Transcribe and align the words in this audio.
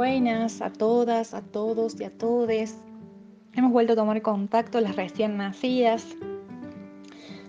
Buenas 0.00 0.62
a 0.62 0.72
todas, 0.72 1.34
a 1.34 1.42
todos 1.42 2.00
y 2.00 2.04
a 2.04 2.10
todes. 2.10 2.74
Hemos 3.52 3.70
vuelto 3.70 3.92
a 3.92 3.96
tomar 3.96 4.22
contacto 4.22 4.80
las 4.80 4.96
recién 4.96 5.36
nacidas 5.36 6.16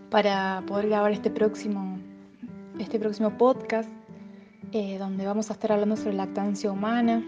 para 0.10 0.62
poder 0.68 0.90
grabar 0.90 1.14
este 1.14 1.32
próximo, 1.32 1.98
este 2.78 3.00
próximo 3.00 3.38
podcast 3.38 3.90
eh, 4.74 4.98
donde 4.98 5.26
vamos 5.26 5.50
a 5.50 5.54
estar 5.54 5.72
hablando 5.72 5.96
sobre 5.96 6.16
lactancia 6.16 6.70
humana, 6.70 7.26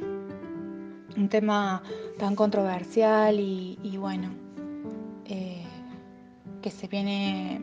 un 1.15 1.29
tema 1.29 1.81
tan 2.19 2.35
controversial 2.35 3.39
y, 3.39 3.95
bueno, 3.97 4.29
eh, 5.23 5.63
que 6.61 6.69
se 6.69 6.89
viene 6.89 7.61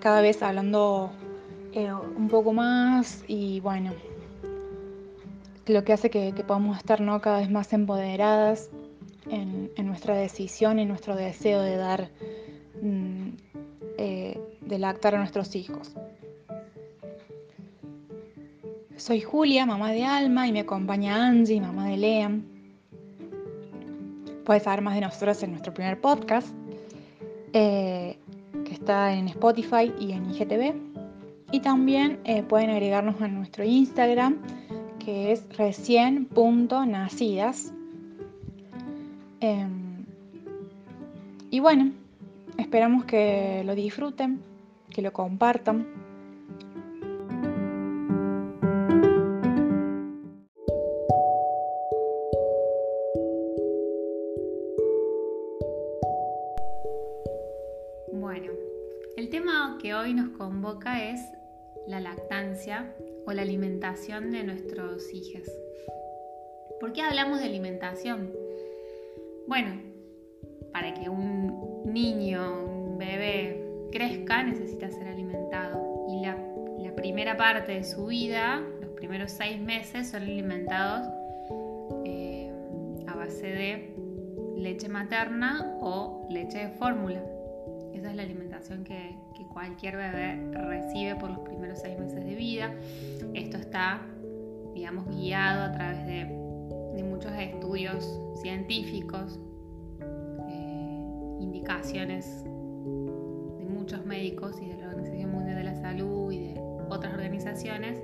cada 0.00 0.20
vez 0.20 0.42
hablando 0.42 1.12
eh, 1.72 1.90
un 1.90 2.28
poco 2.28 2.52
más 2.52 3.24
y 3.26 3.60
bueno, 3.60 3.94
lo 5.66 5.84
que 5.84 5.92
hace 5.92 6.10
que, 6.10 6.32
podamos 6.46 6.76
estar 6.76 7.00
¿no? 7.00 7.20
cada 7.20 7.38
vez 7.38 7.50
más 7.50 7.72
empoderadas 7.72 8.70
en, 9.30 9.70
nuestra 9.84 10.16
decisión 10.16 10.78
y 10.78 10.84
nuestro 10.84 11.16
deseo 11.16 11.60
de 11.60 11.76
dar, 11.76 12.10
mm, 12.80 13.28
eh, 13.98 14.40
lactar 14.68 15.14
a 15.14 15.18
nuestros 15.18 15.54
hijos. 15.54 15.94
Soy 18.96 19.20
Julia, 19.20 19.66
mamá 19.66 19.90
de 19.90 20.04
Alma, 20.04 20.46
y 20.46 20.52
me 20.52 20.60
acompaña 20.60 21.26
Angie, 21.26 21.60
mamá 21.60 21.88
de 21.88 21.96
Leam. 21.96 22.44
Puedes 24.44 24.62
saber 24.62 24.80
más 24.80 24.94
de 24.94 25.00
nosotros 25.00 25.42
en 25.42 25.50
nuestro 25.50 25.74
primer 25.74 26.00
podcast, 26.00 26.48
eh, 27.52 28.16
que 28.64 28.72
está 28.72 29.12
en 29.12 29.28
Spotify 29.28 29.92
y 29.98 30.12
en 30.12 30.30
IGTV. 30.30 30.74
Y 31.52 31.60
también 31.60 32.20
eh, 32.24 32.42
pueden 32.42 32.70
agregarnos 32.70 33.20
a 33.20 33.28
nuestro 33.28 33.64
Instagram, 33.64 34.40
que 35.04 35.32
es 35.32 35.44
recién.nacidas. 35.56 37.72
Em, 39.40 40.04
y 41.50 41.58
bueno, 41.60 41.92
esperamos 42.56 43.04
que 43.04 43.62
lo 43.64 43.74
disfruten, 43.74 44.40
que 44.90 45.02
lo 45.02 45.12
compartan. 45.12 45.88
Bueno, 58.12 58.52
el 59.16 59.28
tema 59.30 59.78
que 59.82 59.94
hoy 59.94 60.14
nos 60.14 60.28
convoca 60.30 61.10
es 61.10 61.20
la 61.88 61.98
lactancia 61.98 62.94
o 63.26 63.32
la 63.32 63.42
alimentación 63.42 64.30
de 64.30 64.44
nuestros 64.44 65.12
hijos. 65.12 65.48
¿Por 66.80 66.92
qué 66.92 67.02
hablamos 67.02 67.40
de 67.40 67.46
alimentación? 67.46 68.32
Bueno, 69.46 69.80
para 70.72 70.94
que 70.94 71.08
un 71.08 71.82
niño, 71.84 72.64
un 72.64 72.98
bebé 72.98 73.62
crezca 73.92 74.42
necesita 74.42 74.90
ser 74.90 75.06
alimentado 75.06 76.06
y 76.08 76.22
la, 76.24 76.48
primera 76.96 77.36
parte 77.36 77.72
de 77.72 77.84
su 77.84 78.06
vida, 78.06 78.62
los 78.80 78.90
primeros 78.90 79.32
seis 79.32 79.58
meses, 79.60 80.10
son 80.10 80.22
alimentados 80.22 81.08
eh, 82.04 82.52
a 83.08 83.16
base 83.16 83.46
de 83.46 83.96
leche 84.56 84.88
materna 84.88 85.78
o 85.80 86.28
leche 86.30 86.58
de 86.58 86.68
fórmula. 86.68 87.31
Esa 88.02 88.10
es 88.10 88.16
la 88.16 88.24
alimentación 88.24 88.82
que, 88.82 89.14
cualquier 89.52 89.96
bebé 89.96 90.50
recibe 90.54 91.14
por 91.14 91.30
los 91.30 91.38
primeros 91.38 91.78
seis 91.78 91.96
meses 92.00 92.24
de 92.24 92.34
vida. 92.34 92.74
Esto 93.32 93.58
está, 93.58 94.00
digamos, 94.74 95.06
guiado 95.06 95.62
a 95.62 95.72
través 95.72 96.04
de, 96.06 97.04
muchos 97.04 97.30
estudios 97.38 98.20
científicos, 98.40 99.38
eh, 100.00 101.36
indicaciones 101.38 102.42
de 102.42 103.66
muchos 103.68 104.04
médicos 104.04 104.60
y 104.60 104.66
de 104.66 104.78
la 104.78 104.88
Organización 104.88 105.30
Mundial 105.30 105.56
de 105.58 105.64
la 105.64 105.76
Salud 105.76 106.32
y 106.32 106.54
de 106.54 106.60
otras 106.90 107.14
organizaciones, 107.14 108.02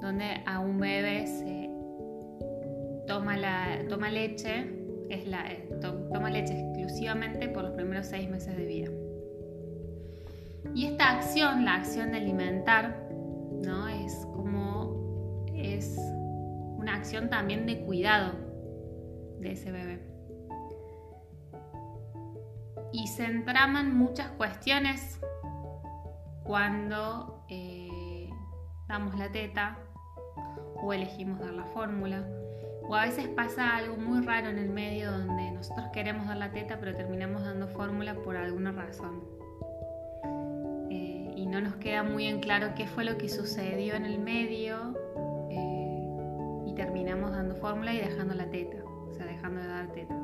donde 0.00 0.40
a 0.46 0.60
un 0.60 0.78
bebé 0.78 1.26
se 1.26 1.68
toma, 3.08 3.36
la, 3.36 3.80
toma 3.88 4.10
leche 4.10 4.66
es 5.08 5.26
la, 5.26 5.50
toma 5.80 6.30
leche 6.30 6.58
exclusivamente 6.58 7.48
por 7.48 7.64
los 7.64 7.72
primeros 7.72 8.06
seis 8.06 8.28
meses 8.28 8.56
de 8.56 8.66
vida. 8.66 8.90
Y 10.74 10.86
esta 10.86 11.10
acción, 11.10 11.64
la 11.64 11.74
acción 11.74 12.12
de 12.12 12.18
alimentar, 12.18 13.08
¿no? 13.62 13.88
es 13.88 14.26
como 14.32 15.46
es 15.54 15.96
una 16.76 16.96
acción 16.96 17.30
también 17.30 17.66
de 17.66 17.84
cuidado 17.84 18.32
de 19.40 19.52
ese 19.52 19.70
bebé. 19.70 20.00
Y 22.92 23.08
se 23.08 23.24
entraman 23.24 23.96
muchas 23.96 24.30
cuestiones 24.32 25.20
cuando 26.44 27.44
eh, 27.48 28.30
damos 28.88 29.18
la 29.18 29.30
teta 29.32 29.78
o 30.82 30.92
elegimos 30.92 31.40
dar 31.40 31.54
la 31.54 31.64
fórmula 31.66 32.24
o 32.88 32.94
a 32.94 33.04
veces 33.06 33.28
pasa 33.28 33.76
algo 33.76 33.96
muy 33.96 34.20
raro 34.24 34.48
en 34.48 34.58
el 34.58 34.68
medio 34.68 35.10
donde 35.10 35.50
nosotros 35.52 35.86
queremos 35.92 36.26
dar 36.26 36.36
la 36.36 36.50
teta 36.50 36.78
pero 36.78 36.94
terminamos 36.94 37.42
dando 37.42 37.68
fórmula 37.68 38.14
por 38.14 38.36
alguna 38.36 38.72
razón. 38.72 39.22
Eh, 40.90 41.32
y 41.36 41.46
no 41.46 41.60
nos 41.60 41.76
queda 41.76 42.02
muy 42.02 42.26
en 42.26 42.40
claro 42.40 42.74
qué 42.76 42.86
fue 42.86 43.04
lo 43.04 43.16
que 43.16 43.28
sucedió 43.28 43.94
en 43.94 44.04
el 44.04 44.18
medio 44.18 44.94
eh, 45.50 46.66
y 46.66 46.74
terminamos 46.74 47.32
dando 47.32 47.54
fórmula 47.56 47.92
y 47.94 47.98
dejando 47.98 48.34
la 48.34 48.50
teta, 48.50 48.78
o 48.84 49.12
sea, 49.14 49.26
dejando 49.26 49.60
de 49.60 49.66
dar 49.66 49.88
teta. 49.92 50.14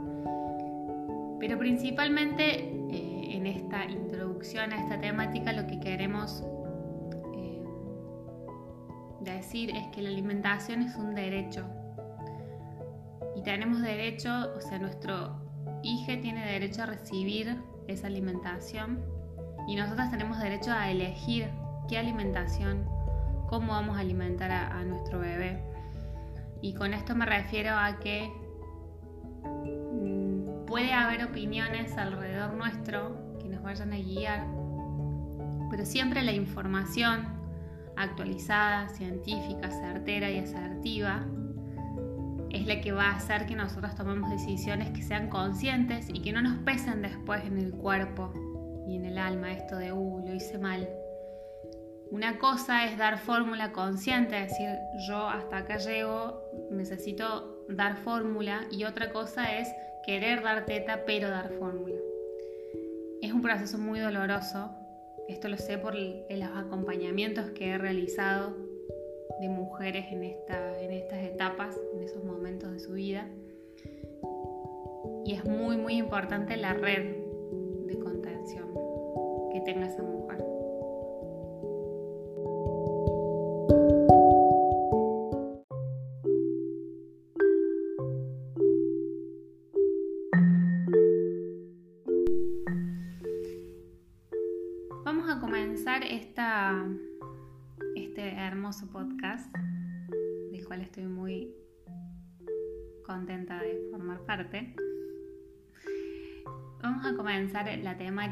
Pero 1.38 1.58
principalmente 1.58 2.70
eh, 2.90 3.36
en 3.36 3.46
esta 3.46 3.86
introducción 3.86 4.72
a 4.72 4.80
esta 4.82 5.00
temática 5.00 5.52
lo 5.52 5.66
que 5.66 5.80
queremos 5.80 6.44
decir 9.20 9.70
es 9.70 9.86
que 9.88 10.00
la 10.00 10.08
alimentación 10.08 10.82
es 10.82 10.96
un 10.96 11.14
derecho 11.14 11.66
y 13.40 13.42
tenemos 13.42 13.80
derecho, 13.80 14.52
o 14.54 14.60
sea, 14.60 14.78
nuestro 14.78 15.34
hijo 15.82 16.20
tiene 16.20 16.44
derecho 16.44 16.82
a 16.82 16.86
recibir 16.86 17.56
esa 17.88 18.06
alimentación 18.06 19.02
y 19.66 19.76
nosotros 19.76 20.10
tenemos 20.10 20.38
derecho 20.38 20.72
a 20.72 20.90
elegir 20.90 21.48
qué 21.88 21.96
alimentación, 21.96 22.84
cómo 23.48 23.72
vamos 23.72 23.96
a 23.96 24.00
alimentar 24.00 24.50
a, 24.50 24.84
nuestro 24.84 25.20
bebé. 25.20 25.58
Y 26.60 26.74
con 26.74 26.92
esto 26.92 27.14
me 27.14 27.24
refiero 27.24 27.70
a 27.74 27.98
que 27.98 28.30
mm, 29.42 30.66
puede 30.66 30.92
haber 30.92 31.24
opiniones 31.24 31.96
alrededor 31.96 32.52
nuestro 32.52 33.38
que 33.38 33.48
nos 33.48 33.62
vayan 33.62 33.94
a 33.94 33.96
guiar, 33.96 34.46
pero 35.70 35.86
siempre 35.86 36.22
la 36.22 36.32
información 36.32 37.26
actualizada, 37.96 38.88
científica, 38.90 39.70
certera 39.70 40.30
y 40.30 40.40
asertiva 40.40 41.24
es 42.52 42.66
la 42.66 42.80
que 42.80 42.92
va 42.92 43.10
a 43.10 43.16
hacer 43.16 43.46
que 43.46 43.54
nosotros 43.54 43.94
tomemos 43.94 44.30
decisiones 44.30 44.90
que 44.90 45.02
sean 45.02 45.28
conscientes 45.28 46.08
y 46.08 46.20
que 46.20 46.32
no 46.32 46.42
nos 46.42 46.58
pesen 46.64 47.02
después 47.02 47.44
en 47.44 47.58
el 47.58 47.72
cuerpo 47.72 48.32
y 48.86 48.96
en 48.96 49.04
el 49.04 49.18
alma 49.18 49.52
esto 49.52 49.76
de, 49.76 49.92
uh, 49.92 50.26
lo 50.26 50.34
hice 50.34 50.58
mal. 50.58 50.88
Una 52.10 52.38
cosa 52.38 52.86
es 52.86 52.98
dar 52.98 53.18
fórmula 53.18 53.70
consciente, 53.70 54.34
decir, 54.34 54.68
yo 55.06 55.28
hasta 55.28 55.58
acá 55.58 55.76
llego, 55.76 56.42
necesito 56.70 57.64
dar 57.68 57.96
fórmula, 57.98 58.66
y 58.72 58.82
otra 58.82 59.12
cosa 59.12 59.56
es 59.56 59.68
querer 60.04 60.42
dar 60.42 60.66
teta 60.66 61.04
pero 61.06 61.30
dar 61.30 61.50
fórmula. 61.50 61.94
Es 63.22 63.32
un 63.32 63.42
proceso 63.42 63.78
muy 63.78 64.00
doloroso, 64.00 64.74
esto 65.28 65.48
lo 65.48 65.56
sé 65.56 65.78
por 65.78 65.94
los 65.94 66.50
acompañamientos 66.56 67.50
que 67.50 67.70
he 67.70 67.78
realizado 67.78 68.56
de 69.40 69.48
mujeres 69.48 70.06
en, 70.10 70.24
esta, 70.24 70.80
en 70.80 70.92
estas 70.92 71.22
etapas, 71.24 71.76
en 71.94 72.02
esos 72.02 72.22
momentos 72.24 72.72
de 72.72 72.78
su 72.78 72.92
vida. 72.92 73.26
Y 75.24 75.34
es 75.34 75.44
muy, 75.44 75.76
muy 75.76 75.96
importante 75.96 76.56
la 76.56 76.74
red 76.74 77.16
de 77.86 77.98
contención 77.98 78.68
que 79.52 79.60
tenga 79.60 79.86
esa 79.86 80.02
mujer. 80.02 80.09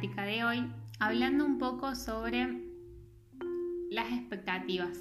De 0.00 0.44
hoy 0.44 0.72
hablando 1.00 1.44
un 1.44 1.58
poco 1.58 1.96
sobre 1.96 2.46
las 3.90 4.12
expectativas. 4.12 4.96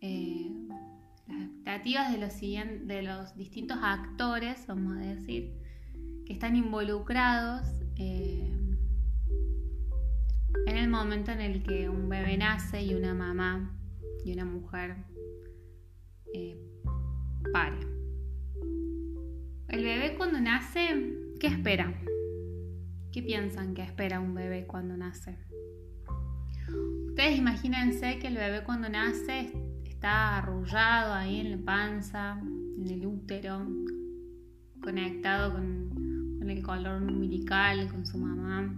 Eh, 0.00 0.50
las 1.28 1.42
expectativas 1.42 2.10
de 2.10 2.18
los, 2.18 2.40
de 2.88 3.02
los 3.02 3.36
distintos 3.36 3.78
actores, 3.80 4.66
vamos 4.66 4.96
a 4.96 5.00
decir, 5.00 5.54
que 6.26 6.32
están 6.32 6.56
involucrados 6.56 7.62
eh, 7.96 8.52
en 10.66 10.76
el 10.76 10.88
momento 10.88 11.30
en 11.30 11.40
el 11.40 11.62
que 11.62 11.88
un 11.88 12.08
bebé 12.08 12.36
nace 12.36 12.82
y 12.82 12.94
una 12.94 13.14
mamá 13.14 13.78
y 14.24 14.32
una 14.32 14.44
mujer 14.44 14.96
eh, 16.34 16.58
pare. 17.52 17.78
El 19.68 19.84
bebé 19.84 20.16
cuando 20.16 20.40
nace, 20.40 21.14
¿qué 21.38 21.46
espera? 21.46 21.94
¿Qué 23.12 23.24
piensan 23.24 23.74
que 23.74 23.82
espera 23.82 24.20
un 24.20 24.34
bebé 24.34 24.66
cuando 24.68 24.96
nace? 24.96 25.36
Ustedes 27.08 27.36
imagínense 27.36 28.20
que 28.20 28.28
el 28.28 28.36
bebé 28.36 28.62
cuando 28.62 28.88
nace 28.88 29.52
está 29.84 30.38
arrullado 30.38 31.12
ahí 31.12 31.40
en 31.40 31.50
la 31.50 31.64
panza, 31.64 32.38
en 32.40 32.88
el 32.88 33.04
útero, 33.04 33.66
conectado 34.80 35.52
con, 35.52 36.48
el 36.48 36.62
color 36.62 37.02
umbilical, 37.02 37.88
con 37.88 38.06
su 38.06 38.16
mamá. 38.18 38.74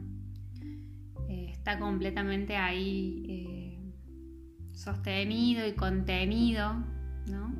Eh, 1.29 1.49
está 1.51 1.79
completamente 1.79 2.57
ahí 2.57 3.25
eh, 3.29 3.93
sostenido 4.73 5.67
y 5.67 5.75
contenido, 5.75 6.75
¿no? 7.31 7.55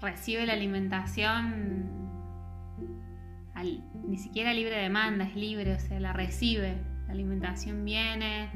Recibe 0.00 0.44
la 0.44 0.52
alimentación 0.54 2.07
ni 3.62 4.18
siquiera 4.18 4.52
libre 4.52 4.76
demanda, 4.76 5.24
es 5.24 5.36
libre, 5.36 5.74
o 5.74 5.80
sea, 5.80 6.00
la 6.00 6.12
recibe. 6.12 6.76
La 7.06 7.12
alimentación 7.12 7.84
viene, 7.84 8.50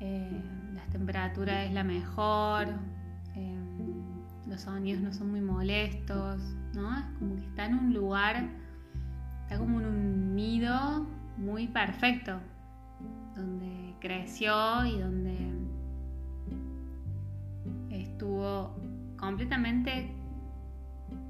eh, 0.00 0.42
la 0.74 0.84
temperatura 0.86 1.64
es 1.64 1.72
la 1.72 1.84
mejor, 1.84 2.68
eh, 3.34 3.58
los 4.46 4.62
sonidos 4.62 5.02
no 5.02 5.12
son 5.12 5.30
muy 5.30 5.40
molestos, 5.40 6.40
¿no? 6.74 6.98
Es 6.98 7.04
como 7.18 7.36
que 7.36 7.44
está 7.44 7.66
en 7.66 7.74
un 7.74 7.92
lugar, 7.92 8.48
está 9.42 9.58
como 9.58 9.80
en 9.80 9.86
un 9.86 10.34
nido 10.34 11.06
muy 11.36 11.66
perfecto, 11.66 12.40
donde 13.36 13.94
creció 14.00 14.84
y 14.86 14.98
donde 14.98 15.52
estuvo 17.90 18.74
completamente 19.18 20.10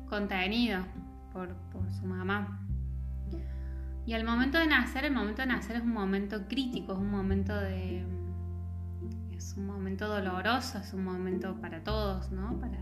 contenido 0.09 0.85
por, 1.33 1.55
por 1.73 1.91
su 1.91 2.07
mamá. 2.07 2.68
Y 4.09 4.15
al 4.15 4.25
momento 4.25 4.57
de 4.57 4.67
nacer, 4.67 5.05
el 5.05 5.13
momento 5.13 5.43
de 5.43 5.49
nacer 5.49 5.77
es 5.77 5.83
un 5.83 5.93
momento 5.93 6.49
crítico, 6.49 6.95
es 6.95 6.99
un 6.99 7.11
momento 7.11 7.55
de 7.55 8.07
es 9.37 9.55
un 9.59 9.67
momento 9.67 10.09
doloroso, 10.09 10.79
es 10.79 10.95
un 10.95 11.05
momento 11.05 11.61
para 11.61 11.85
todos, 11.85 12.33
¿no? 12.33 12.59
Para 12.59 12.79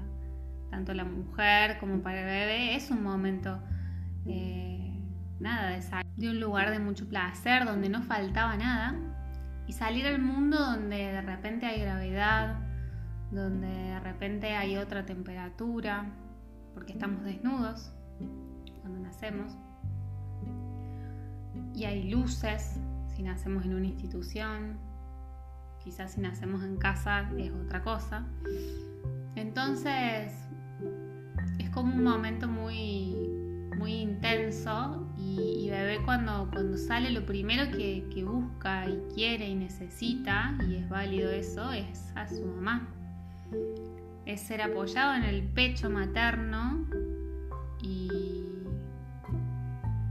tanto 0.70 0.94
la 0.94 1.05
mujer 1.05 1.78
como 1.81 2.00
para 2.00 2.20
el 2.20 2.26
bebé, 2.26 2.76
es 2.76 2.93
un 2.93 3.02
momento, 3.02 3.58
eh, 4.25 5.00
nada, 5.40 5.70
de, 5.70 5.82
de 6.14 6.31
un 6.31 6.38
lugar 6.38 6.70
de 6.70 6.78
mucho 6.78 7.08
placer, 7.08 7.64
donde 7.64 7.88
no 7.88 8.02
faltaba 8.05 8.56
nada, 8.56 8.94
y 9.67 9.72
salir 9.72 10.06
al 10.06 10.22
mundo 10.22 10.56
donde 10.61 10.96
de 10.96 11.22
repente 11.22 11.67
hay 11.67 11.81
gravedad, 11.81 12.61
donde 13.32 13.67
de 13.67 13.99
repente 13.99 14.55
hay 14.55 14.76
otra 14.76 15.05
temperatura, 15.05 16.06
porque 16.72 16.93
estamos 16.93 17.25
desnudos 17.25 17.93
cuando 18.81 19.00
nacemos, 19.00 19.56
y 21.75 21.85
hay 21.85 22.11
luces 22.11 22.79
si 23.14 23.23
nacemos 23.23 23.64
en 23.64 23.75
una 23.75 23.87
institución, 23.87 24.79
quizás 25.82 26.12
si 26.12 26.20
nacemos 26.20 26.62
en 26.62 26.76
casa 26.76 27.31
es 27.38 27.50
otra 27.53 27.82
cosa. 27.82 28.26
Entonces 29.35 30.32
es 31.58 31.70
como 31.70 31.94
un 31.94 32.05
momento 32.05 32.49
muy, 32.49 33.14
muy 33.76 33.94
intenso 33.94 35.06
y, 35.19 35.69
bebé 35.70 35.99
cuando, 36.05 36.49
cuando 36.53 36.76
sale 36.76 37.11
lo 37.11 37.25
primero 37.25 37.70
que, 37.70 38.03
busca 38.25 38.88
y 38.88 39.14
quiere 39.14 39.49
y 39.49 39.55
necesita, 39.55 40.56
y 40.69 40.76
es 40.76 40.88
válido 40.88 41.31
eso, 41.31 41.73
es 41.73 42.12
a 42.14 42.29
su 42.29 42.44
mamá. 42.44 42.88
Es 44.25 44.41
ser 44.41 44.62
apoyado 44.62 45.14
en 45.14 45.23
el 45.23 45.43
pecho 45.43 45.88
materno 45.88 46.87
y 47.81 48.08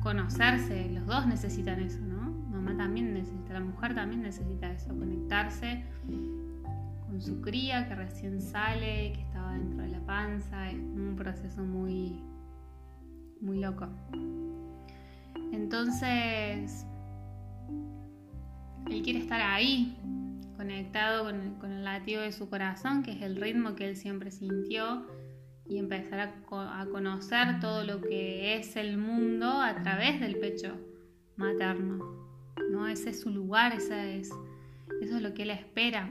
conocerse, 0.06 0.88
los 0.92 1.08
dos 1.08 1.26
necesitan 1.26 1.80
eso, 1.80 2.00
¿no? 2.00 2.16
también 2.78 3.16
necesita, 3.16 3.54
la 3.54 3.60
mujer 3.62 3.96
también 3.96 4.22
necesita 4.22 4.72
eso, 4.72 4.90
conectarse 4.90 5.84
con 7.08 7.20
su 7.20 7.42
cría 7.42 7.88
que 7.88 7.96
recién 7.96 8.40
sale, 8.40 9.14
que 9.14 9.22
estaba 9.22 9.54
dentro 9.54 9.82
de 9.82 9.88
la 9.88 10.00
panza, 10.06 10.70
es 10.70 10.76
un 10.76 11.16
proceso 11.18 11.64
muy, 11.64 12.22
muy 13.42 13.60
loco. 13.60 13.88
Entonces, 15.52 16.86
él 18.92 19.02
quiere 19.02 19.18
estar 19.20 19.42
ahí, 19.42 19.98
conectado 20.56 21.24
con, 21.24 21.56
con, 21.56 21.72
el 21.72 21.84
latido 21.84 22.22
de 22.22 22.32
su 22.32 22.48
corazón, 22.48 23.02
que 23.02 23.14
es 23.14 23.24
el 23.24 23.38
ritmo 23.38 23.74
que 23.74 23.90
él 23.90 23.96
siempre 23.96 24.30
sintió, 24.30 25.08
y 25.68 25.78
empezar 25.78 26.20
a, 26.20 26.82
a 26.82 26.86
conocer 26.88 27.60
todo 27.60 27.84
lo 27.84 28.02
que 28.02 28.56
es 28.56 28.76
el 28.76 28.98
mundo 28.98 29.48
a 29.48 29.82
través 29.82 30.20
del 30.20 30.38
pecho 30.38 30.78
materno. 31.36 32.26
¿no? 32.70 32.88
Ese 32.88 33.12
es 33.12 33.22
su 33.22 33.30
lugar, 33.30 33.74
esa 33.74 34.06
es, 34.06 34.30
eso 35.02 35.16
es 35.18 35.22
lo 35.22 35.34
que 35.34 35.44
él 35.44 35.52
espera. 35.52 36.10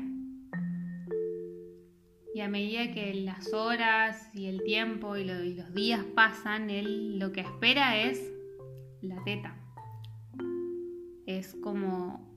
Y 2.35 2.41
a 2.41 2.49
medida 2.49 2.93
que 2.93 3.15
las 3.15 3.53
horas 3.53 4.29
y 4.35 4.47
el 4.47 4.65
tiempo 4.65 5.17
y, 5.17 5.25
los 5.25 5.73
días 5.73 6.05
pasan, 6.17 6.69
él 6.69 7.19
lo 7.19 7.31
que 7.31 7.43
espera 7.43 7.97
es 8.03 8.21
la 9.03 9.23
teta. 9.23 9.57
Es 11.27 11.55
como 11.63 12.29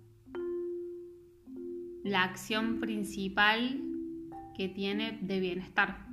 la 2.03 2.23
acción 2.23 2.79
principal 2.79 3.81
que 4.55 4.69
tiene 4.69 5.17
de 5.21 5.39
bienestar. 5.39 6.06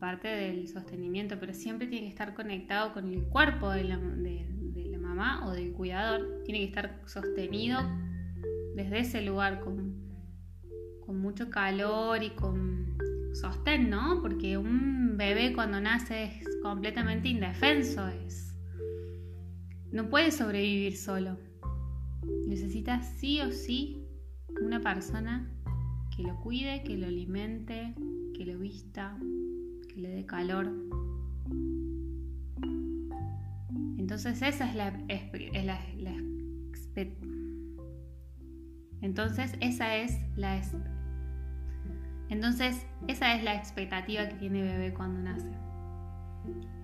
Aparte 0.00 0.28
del 0.28 0.66
sostenimiento, 0.66 1.38
pero 1.38 1.52
siempre 1.52 1.86
tiene 1.86 2.06
que 2.06 2.12
estar 2.12 2.32
conectado 2.32 2.94
con 2.94 3.06
el 3.06 3.24
cuerpo 3.24 3.68
de 3.68 3.84
la, 3.84 3.98
de, 3.98 4.46
o 5.44 5.50
del 5.50 5.72
cuidador 5.72 6.42
tiene 6.44 6.60
que 6.60 6.66
estar 6.66 7.02
sostenido 7.04 7.78
desde 8.74 9.00
ese 9.00 9.20
lugar 9.20 9.60
con, 9.60 9.94
con 11.04 11.20
mucho 11.20 11.50
calor 11.50 12.22
y 12.22 12.30
con 12.30 12.96
sostén, 13.34 13.90
¿no? 13.90 14.22
Porque 14.22 14.56
un 14.56 15.18
bebé 15.18 15.52
cuando 15.52 15.78
nace 15.82 16.24
es 16.24 16.48
completamente 16.62 17.28
indefenso, 17.28 18.08
es 18.08 18.56
no 19.92 20.08
puede 20.08 20.30
sobrevivir 20.30 20.96
solo. 20.96 21.36
Necesita 22.46 23.02
sí 23.02 23.42
o 23.42 23.52
sí 23.52 24.06
una 24.62 24.80
persona 24.80 25.52
que 26.16 26.22
lo 26.22 26.40
cuide, 26.40 26.84
que 26.84 26.96
lo 26.96 27.06
alimente, 27.06 27.94
que 28.34 28.46
lo 28.46 28.58
vista, 28.58 29.18
que 29.92 30.00
le 30.00 30.08
dé 30.10 30.26
calor. 30.26 30.70
Entonces 33.98 34.42
esa 34.42 34.68
es 34.68 34.74
la, 34.74 34.92
entonces 39.00 39.56
esa 39.60 39.96
es 39.96 40.18
la 40.36 40.60
entonces 42.28 42.86
esa 43.08 43.34
es 43.34 43.44
la 43.44 43.54
expectativa 43.54 44.28
que 44.28 44.34
tiene 44.34 44.62
bebé 44.62 44.94
cuando 44.94 45.20
nace 45.20 45.50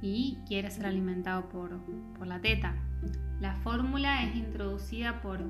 y 0.02 0.38
quiere 0.46 0.70
ser 0.70 0.86
alimentado 0.86 1.48
por, 1.48 1.80
por 2.16 2.26
la 2.26 2.40
teta. 2.40 2.74
La 3.40 3.54
fórmula 3.56 4.24
es 4.24 4.36
introducida 4.36 5.20
por, 5.20 5.40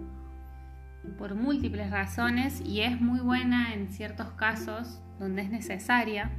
por 1.18 1.34
múltiples 1.34 1.90
razones 1.90 2.60
y 2.60 2.80
es 2.80 3.00
muy 3.00 3.20
buena 3.20 3.74
en 3.74 3.88
ciertos 3.88 4.28
casos 4.32 5.00
donde 5.18 5.42
es 5.42 5.50
necesaria, 5.50 6.30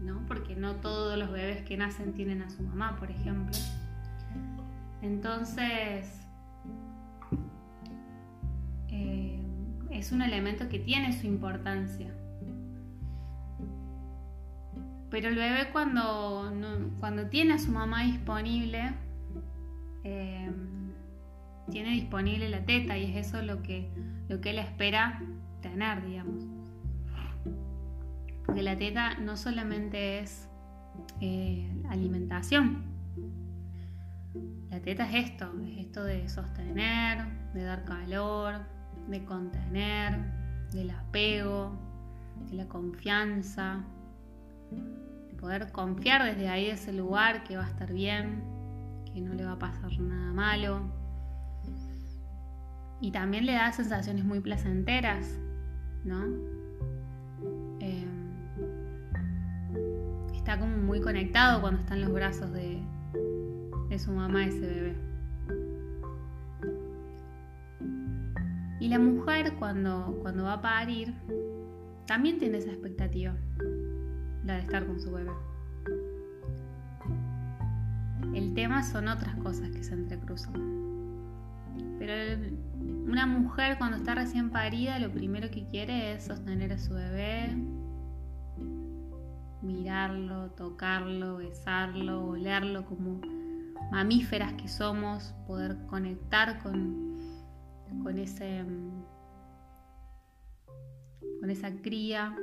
¿no? 0.00 0.24
porque 0.26 0.56
no 0.56 0.76
todos 0.76 1.18
los 1.18 1.30
bebés 1.30 1.62
que 1.62 1.76
nacen 1.76 2.12
tienen 2.14 2.42
a 2.42 2.50
su 2.50 2.62
mamá, 2.62 2.96
por 2.98 3.10
ejemplo. 3.10 3.56
Entonces, 5.02 6.26
eh, 8.88 9.40
es 9.90 10.12
un 10.12 10.22
elemento 10.22 10.68
que 10.68 10.78
tiene 10.78 11.18
su 11.18 11.26
importancia. 11.26 12.12
Pero 15.10 15.28
el 15.28 15.36
bebé 15.36 15.70
cuando, 15.72 16.52
cuando 17.00 17.28
tiene 17.28 17.54
a 17.54 17.58
su 17.58 17.72
mamá 17.72 18.02
disponible, 18.02 18.92
eh, 20.04 20.50
tiene 21.70 21.90
disponible 21.90 22.48
la 22.48 22.64
teta 22.64 22.98
y 22.98 23.04
es 23.04 23.26
eso 23.26 23.42
lo 23.42 23.62
que, 23.62 23.90
lo 24.28 24.40
que 24.40 24.50
él 24.50 24.58
espera 24.58 25.22
tener, 25.62 26.04
digamos. 26.04 26.47
Porque 28.48 28.62
la 28.62 28.78
teta 28.78 29.18
no 29.18 29.36
solamente 29.36 30.20
es 30.20 30.48
eh, 31.20 31.70
alimentación, 31.90 32.82
la 34.70 34.80
teta 34.80 35.06
es 35.06 35.26
esto, 35.26 35.52
es 35.66 35.84
esto 35.84 36.02
de 36.02 36.26
sostener, 36.30 37.26
de 37.52 37.62
dar 37.62 37.84
calor, 37.84 38.54
de 39.06 39.22
contener, 39.26 40.18
del 40.72 40.90
apego, 40.92 41.78
de 42.48 42.56
la 42.56 42.66
confianza, 42.68 43.84
de 44.70 45.34
poder 45.34 45.70
confiar 45.70 46.24
desde 46.24 46.48
ahí, 46.48 46.70
ese 46.70 46.94
lugar, 46.94 47.44
que 47.44 47.58
va 47.58 47.66
a 47.66 47.68
estar 47.68 47.92
bien, 47.92 48.42
que 49.12 49.20
no 49.20 49.34
le 49.34 49.44
va 49.44 49.52
a 49.52 49.58
pasar 49.58 49.92
nada 50.00 50.32
malo. 50.32 50.80
Y 53.02 53.10
también 53.10 53.44
le 53.44 53.52
da 53.52 53.72
sensaciones 53.72 54.24
muy 54.24 54.40
placenteras, 54.40 55.38
¿no? 56.02 56.24
Está 60.48 60.60
como 60.60 60.78
muy 60.78 61.02
conectado 61.02 61.60
cuando 61.60 61.82
está 61.82 61.92
en 61.92 62.00
los 62.00 62.10
brazos 62.10 62.50
de, 62.54 62.82
su 63.98 64.12
mamá 64.12 64.46
ese 64.46 64.60
bebé. 64.60 64.96
Y 68.80 68.88
la 68.88 68.98
mujer 68.98 69.56
cuando, 69.58 70.18
cuando 70.22 70.44
va 70.44 70.54
a 70.54 70.62
parir 70.62 71.12
también 72.06 72.38
tiene 72.38 72.56
esa 72.56 72.70
expectativa, 72.70 73.36
la 74.42 74.54
de 74.54 74.60
estar 74.60 74.86
con 74.86 74.98
su 74.98 75.12
bebé. 75.12 75.32
El 78.34 78.54
tema 78.54 78.82
son 78.82 79.08
otras 79.08 79.36
cosas 79.36 79.68
que 79.68 79.84
se 79.84 79.92
entrecruzan. 79.92 80.54
Pero 81.98 82.40
una 83.04 83.26
mujer 83.26 83.76
cuando 83.76 83.98
está 83.98 84.14
recién 84.14 84.48
parida 84.48 84.98
lo 84.98 85.12
primero 85.12 85.50
que 85.50 85.66
quiere 85.66 86.14
es 86.14 86.24
sostener 86.24 86.72
a 86.72 86.78
su 86.78 86.94
bebé, 86.94 87.54
mirarlo, 89.68 90.50
tocarlo, 90.52 91.36
besarlo, 91.36 92.26
olerlo 92.26 92.84
como 92.86 93.20
mamíferas 93.92 94.54
que 94.54 94.68
somos, 94.68 95.34
poder 95.46 95.76
conectar 95.86 96.62
con, 96.62 97.06
con 98.02 98.18
ese 98.18 98.64
con 101.40 101.50
esa 101.50 101.70
cría, 101.82 102.36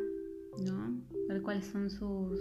¿no? 0.66 1.02
Ver 1.28 1.42
cuáles 1.42 1.66
son 1.66 1.90
sus, 1.90 2.40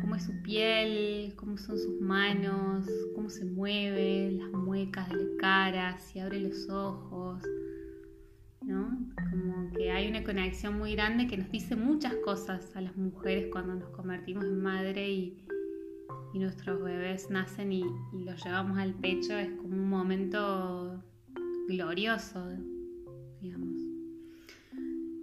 cómo 0.00 0.16
es 0.16 0.24
su 0.24 0.42
piel, 0.42 1.34
cómo 1.36 1.56
son 1.56 1.78
sus 1.78 2.00
manos, 2.00 2.86
cómo 3.14 3.30
se 3.30 3.44
mueve, 3.44 4.32
las 4.32 4.50
muecas 4.50 5.08
de 5.08 5.16
la 5.16 5.36
cara, 5.38 5.98
si 5.98 6.20
abre 6.20 6.40
los 6.40 6.68
ojos, 6.68 7.42
¿no? 8.66 8.98
Como 9.30 9.70
que 9.72 9.90
hay 9.90 10.08
una 10.08 10.24
conexión 10.24 10.78
muy 10.78 10.94
grande 10.94 11.26
que 11.26 11.36
nos 11.36 11.50
dice 11.50 11.76
muchas 11.76 12.14
cosas 12.24 12.74
a 12.76 12.80
las 12.80 12.96
mujeres 12.96 13.48
cuando 13.52 13.74
nos 13.74 13.90
convertimos 13.90 14.44
en 14.44 14.62
madre 14.62 15.10
y, 15.10 15.40
nuestros 16.34 16.82
bebés 16.82 17.30
nacen 17.30 17.72
y, 17.72 17.84
los 18.12 18.44
llevamos 18.44 18.76
al 18.78 18.92
pecho, 18.94 19.38
es 19.38 19.50
como 19.52 19.76
un 19.76 19.88
momento 19.88 21.00
glorioso, 21.68 22.44
digamos. 23.40 23.78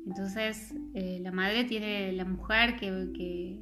Entonces, 0.08 0.74
eh, 0.94 1.20
la 1.22 1.34
madre 1.34 1.66
tiene, 1.66 2.14
la 2.14 2.24
mujer 2.24 2.78
que, 2.78 3.60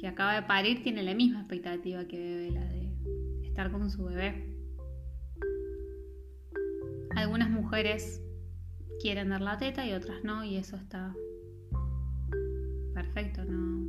que, 0.00 0.08
acaba 0.08 0.34
de 0.34 0.42
parir 0.42 0.82
tiene 0.82 1.04
la 1.04 1.14
misma 1.14 1.38
expectativa 1.40 2.04
que 2.06 2.18
bebé, 2.18 2.50
la 2.50 2.64
de 2.64 3.46
estar 3.46 3.70
con 3.70 3.88
su 3.88 4.04
bebé. 4.06 4.56
Algunas 7.14 7.50
mujeres 7.50 8.20
quieren 9.00 9.30
dar 9.30 9.40
la 9.40 9.58
teta 9.58 9.86
y 9.86 9.92
otras 9.92 10.24
no, 10.24 10.44
y 10.44 10.56
eso 10.56 10.76
está 10.76 11.14
perfecto, 12.94 13.44
no, 13.44 13.86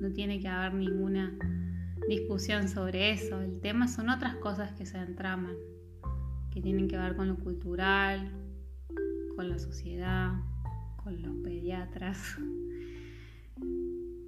no 0.00 0.12
tiene 0.12 0.40
que 0.40 0.48
haber 0.48 0.74
ninguna 0.74 1.36
discusión 2.08 2.68
sobre 2.68 3.10
eso. 3.10 3.40
El 3.40 3.60
tema 3.60 3.88
son 3.88 4.10
otras 4.10 4.36
cosas 4.36 4.72
que 4.72 4.86
se 4.86 4.98
entraman, 4.98 5.56
que 6.52 6.60
tienen 6.60 6.88
que 6.88 6.96
ver 6.96 7.16
con 7.16 7.28
lo 7.28 7.36
cultural, 7.36 8.30
con 9.34 9.48
la 9.48 9.58
sociedad, 9.58 10.32
con 11.02 11.20
los 11.22 11.34
pediatras. 11.42 12.38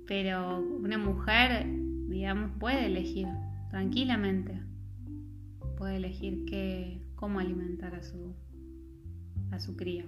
Pero 0.07 0.61
una 0.61 0.99
mujer, 0.99 1.67
digamos, 2.09 2.51
puede 2.59 2.87
elegir 2.87 3.29
tranquilamente. 3.71 4.61
Puede 5.77 5.97
elegir 5.97 6.45
qué, 6.47 7.01
cómo 7.15 7.39
alimentar 7.39 7.95
a 7.95 8.03
su, 8.03 8.35
a 9.51 9.59
su 9.61 9.77
cría. 9.77 10.05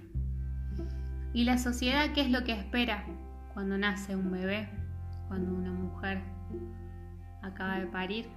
¿Y 1.33 1.45
la 1.45 1.57
sociedad 1.57 2.13
qué 2.13 2.21
es 2.21 2.31
lo 2.31 2.43
que 2.43 2.53
espera 2.53 3.05
cuando 3.53 3.77
nace 3.77 4.15
un 4.15 4.31
bebé? 4.31 4.69
Cuando 5.27 5.53
una 5.53 5.71
mujer 5.71 6.21
acaba 7.41 7.79
de 7.79 7.87
parir. 7.87 8.27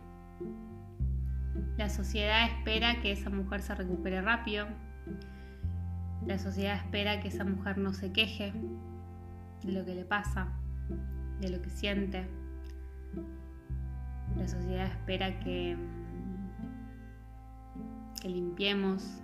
La 1.77 1.89
sociedad 1.89 2.47
espera 2.47 3.01
que 3.01 3.13
esa 3.13 3.31
mujer 3.31 3.63
se 3.63 3.75
recupere 3.75 4.21
rápido, 4.23 4.67
la 6.27 6.39
sociedad 6.39 6.77
espera 6.77 7.21
que 7.21 7.29
esa 7.29 7.45
mujer 7.45 7.77
no 7.77 7.93
se 7.93 8.11
queje 8.11 8.53
de 9.63 9.73
lo 9.73 9.85
que 9.85 9.95
le 9.95 10.05
pasa, 10.05 10.49
de 11.41 11.51
lo 11.51 11.61
que 11.61 11.69
siente. 11.69 12.27
La 14.37 14.49
sociedad 14.49 14.87
espera 14.87 15.39
que, 15.41 15.77
que 18.21 18.29
limpiemos, 18.29 19.21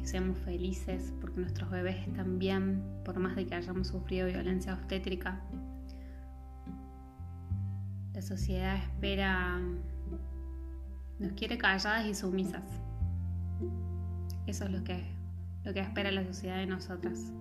que 0.00 0.06
seamos 0.06 0.38
felices 0.38 1.12
porque 1.20 1.40
nuestros 1.40 1.70
bebés 1.70 2.06
están 2.06 2.38
bien, 2.38 2.82
por 3.04 3.18
más 3.18 3.36
de 3.36 3.46
que 3.46 3.54
hayamos 3.54 3.88
sufrido 3.88 4.26
violencia 4.26 4.74
obstétrica. 4.74 5.40
La 8.14 8.22
sociedad 8.22 8.76
espera, 8.76 9.60
nos 11.18 11.32
quiere 11.32 11.58
calladas 11.58 12.06
y 12.06 12.14
sumisas. 12.14 12.64
Eso 14.46 14.64
es 14.64 14.70
lo 14.70 14.82
que 14.82 15.20
lo 15.64 15.74
que 15.74 15.80
espera 15.80 16.10
la 16.10 16.24
sociedad 16.24 16.56
de 16.56 16.66
nosotras. 16.66 17.32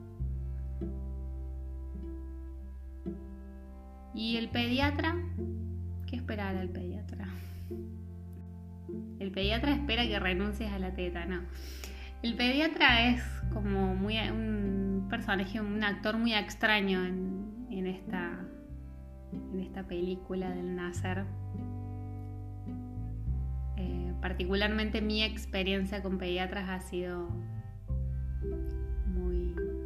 ¿Y 4.14 4.38
el 4.38 4.50
pediatra? 4.50 5.16
¿Qué 6.06 6.18
esperará 6.18 6.62
el 6.62 6.70
pediatra? 6.70 7.28
El 9.20 9.32
pediatra 9.32 9.74
espera 9.74 10.06
que 10.06 10.20
renuncies 10.20 10.72
a 10.72 10.80
la 10.80 10.94
teta, 10.94 11.26
no. 11.26 11.42
El 12.22 12.36
pediatra 12.36 13.10
es 13.10 13.24
como 13.54 13.96
muy 13.96 14.18
un 14.30 15.08
personaje, 15.10 15.62
un 15.62 15.84
actor 15.84 16.18
muy 16.18 16.34
extraño 16.34 17.06
en, 17.06 17.88
esta, 17.88 18.46
en 19.32 19.60
esta 19.60 19.84
película 19.84 20.50
del 20.50 20.76
nacer. 20.76 21.26
Eh, 23.78 24.14
particularmente 24.22 25.02
mi 25.02 25.24
experiencia 25.24 26.04
con 26.04 26.18
pediatras 26.18 26.70
ha 26.70 26.82
sido 26.82 27.30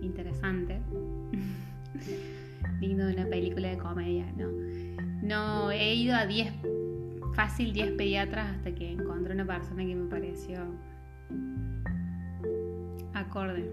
interesante. 0.01 0.81
Digno 2.79 3.05
de 3.07 3.13
una 3.13 3.25
película 3.27 3.69
de 3.69 3.77
comedia, 3.77 4.31
¿no? 4.37 4.49
No, 5.21 5.71
he 5.71 5.93
ido 5.95 6.15
a 6.15 6.25
10, 6.25 6.53
fácil 7.35 7.73
10 7.73 7.93
pediatras 7.93 8.55
hasta 8.55 8.73
que 8.75 8.91
encontré 8.91 9.33
una 9.33 9.45
persona 9.45 9.85
que 9.85 9.95
me 9.95 10.09
pareció 10.09 10.59
acorde, 13.13 13.69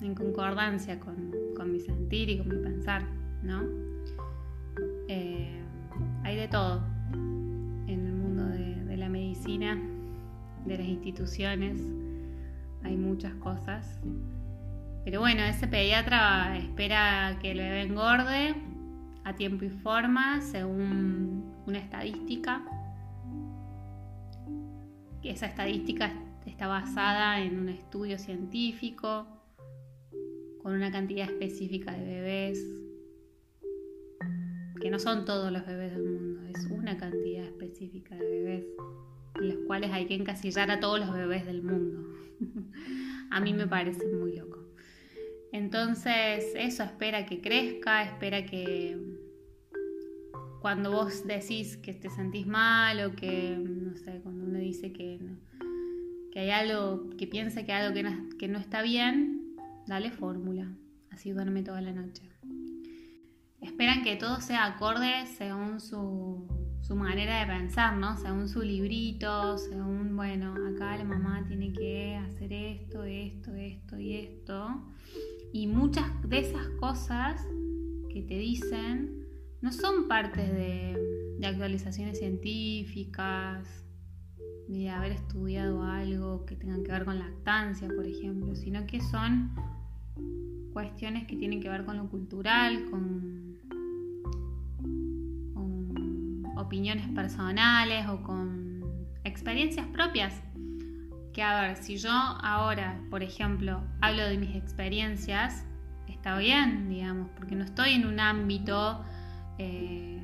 en 0.00 0.14
concordancia 0.14 0.98
con, 1.00 1.32
mi 1.70 1.80
sentir 1.80 2.28
y 2.30 2.38
con 2.38 2.48
mi 2.48 2.62
pensar, 2.62 3.02
¿no? 3.42 3.62
Eh, 5.08 5.60
hay 6.22 6.36
de 6.36 6.48
todo 6.48 6.82
en 7.12 8.06
el 8.06 8.12
mundo 8.12 8.44
de 8.46 8.96
la 8.96 9.08
medicina, 9.08 9.80
de 10.66 10.78
las 10.78 10.86
instituciones, 10.86 11.80
hay 12.82 12.96
muchas 12.96 13.34
cosas 13.34 14.00
pero 15.04 15.20
bueno, 15.20 15.42
ese 15.42 15.68
pediatra 15.68 16.56
espera 16.56 17.36
que 17.40 17.50
el 17.50 17.58
bebé 17.58 17.82
engorde 17.82 18.54
a 19.24 19.34
tiempo 19.34 19.66
y 19.66 19.68
forma 19.68 20.40
según 20.40 21.44
una 21.66 21.78
estadística. 21.78 22.62
Esa 25.22 25.46
estadística 25.46 26.10
está 26.54 26.68
basada 26.68 27.40
en 27.40 27.58
un 27.58 27.68
estudio 27.68 28.16
científico 28.16 29.26
con 30.62 30.72
una 30.72 30.92
cantidad 30.92 31.28
específica 31.28 31.90
de 31.90 32.04
bebés, 32.04 32.64
que 34.80 34.88
no 34.88 35.00
son 35.00 35.24
todos 35.24 35.50
los 35.50 35.66
bebés 35.66 35.90
del 35.94 36.04
mundo, 36.04 36.42
es 36.56 36.64
una 36.66 36.96
cantidad 36.96 37.44
específica 37.44 38.14
de 38.14 38.24
bebés, 38.24 38.64
en 39.40 39.48
los 39.48 39.66
cuales 39.66 39.90
hay 39.90 40.06
que 40.06 40.14
encasillar 40.14 40.70
a 40.70 40.78
todos 40.78 41.00
los 41.00 41.12
bebés 41.12 41.44
del 41.44 41.60
mundo. 41.60 42.14
a 43.32 43.40
mí 43.40 43.52
me 43.52 43.66
parece 43.66 44.06
muy 44.06 44.36
loco. 44.36 44.60
Entonces 45.50 46.52
eso 46.54 46.84
espera 46.84 47.26
que 47.26 47.40
crezca, 47.40 48.04
espera 48.04 48.46
que 48.46 48.96
cuando 50.60 50.92
vos 50.92 51.26
decís 51.26 51.76
que 51.78 51.94
te 51.94 52.10
sentís 52.10 52.46
mal 52.46 53.00
o 53.04 53.16
que, 53.16 53.58
no 53.58 53.96
sé, 53.96 54.20
cuando 54.22 54.44
uno 54.44 54.60
dice 54.60 54.92
que, 54.92 55.18
que 56.34 56.40
hay 56.40 56.50
algo, 56.50 57.08
que 57.16 57.26
piensa 57.26 57.64
que 57.64 57.72
hay 57.72 57.86
algo 57.86 57.94
que 57.94 58.02
no, 58.02 58.28
que 58.38 58.48
no 58.48 58.58
está 58.58 58.82
bien, 58.82 59.56
dale 59.86 60.10
fórmula, 60.10 60.70
así 61.10 61.30
duerme 61.30 61.62
toda 61.62 61.80
la 61.80 61.92
noche. 61.92 62.28
Esperan 63.62 64.02
que 64.02 64.16
todo 64.16 64.42
sea 64.42 64.66
acorde 64.66 65.24
según 65.38 65.80
su, 65.80 66.46
su 66.82 66.94
manera 66.94 67.40
de 67.40 67.46
pensar, 67.46 67.96
¿no? 67.96 68.18
Según 68.18 68.50
su 68.50 68.60
librito, 68.60 69.56
según, 69.56 70.14
bueno, 70.14 70.54
acá 70.68 70.98
la 70.98 71.04
mamá 71.04 71.42
tiene 71.48 71.72
que 71.72 72.16
hacer 72.16 72.52
esto, 72.52 73.04
esto, 73.04 73.54
esto 73.54 73.98
y 73.98 74.16
esto 74.16 74.94
y 75.54 75.68
muchas 75.68 76.06
de 76.28 76.40
esas 76.40 76.66
cosas 76.80 77.40
que 78.12 78.22
te 78.22 78.36
dicen 78.36 79.24
no 79.60 79.70
son 79.70 80.08
partes 80.08 80.52
de, 80.52 81.00
actualizaciones 81.44 82.18
científicas, 82.18 83.83
de 84.68 84.90
haber 84.90 85.12
estudiado 85.12 85.82
algo 85.82 86.44
que 86.46 86.56
tenga 86.56 86.82
que 86.82 86.90
ver 86.90 87.04
con 87.04 87.18
lactancia, 87.18 87.88
por 87.88 88.06
ejemplo, 88.06 88.54
sino 88.54 88.86
que 88.86 89.00
son 89.00 89.54
cuestiones 90.72 91.26
que 91.26 91.36
tienen 91.36 91.60
que 91.60 91.68
ver 91.68 91.84
con 91.84 91.96
lo 91.96 92.08
cultural, 92.08 92.84
con, 92.90 93.44
opiniones 96.56 97.06
personales 97.08 98.06
o 98.08 98.22
con 98.22 98.82
experiencias 99.22 99.86
propias. 99.88 100.42
Que 101.32 101.42
a 101.42 101.60
ver, 101.60 101.76
si 101.76 101.98
yo 101.98 102.10
ahora, 102.10 103.00
por 103.10 103.22
ejemplo, 103.22 103.82
hablo 104.00 104.24
de 104.24 104.38
mis 104.38 104.54
experiencias, 104.54 105.66
está 106.08 106.38
bien, 106.38 106.88
digamos, 106.88 107.28
porque 107.36 107.54
no 107.54 107.64
estoy 107.64 107.90
en 107.90 108.06
un 108.06 108.18
ámbito 108.18 109.04
eh, 109.58 110.23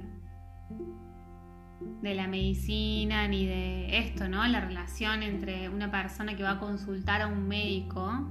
de 2.03 2.15
la 2.15 2.27
medicina 2.27 3.29
ni 3.29 3.47
de 3.47 3.99
esto, 3.99 4.29
¿no? 4.29 4.47
La 4.47 4.61
relación 4.61 5.23
entre 5.23 5.69
una 5.69 5.91
persona 5.91 6.37
que 6.37 6.43
va 6.43 6.53
a 6.53 6.59
consultar 6.59 7.23
a 7.23 7.27
un 7.27 7.47
médico 7.47 8.29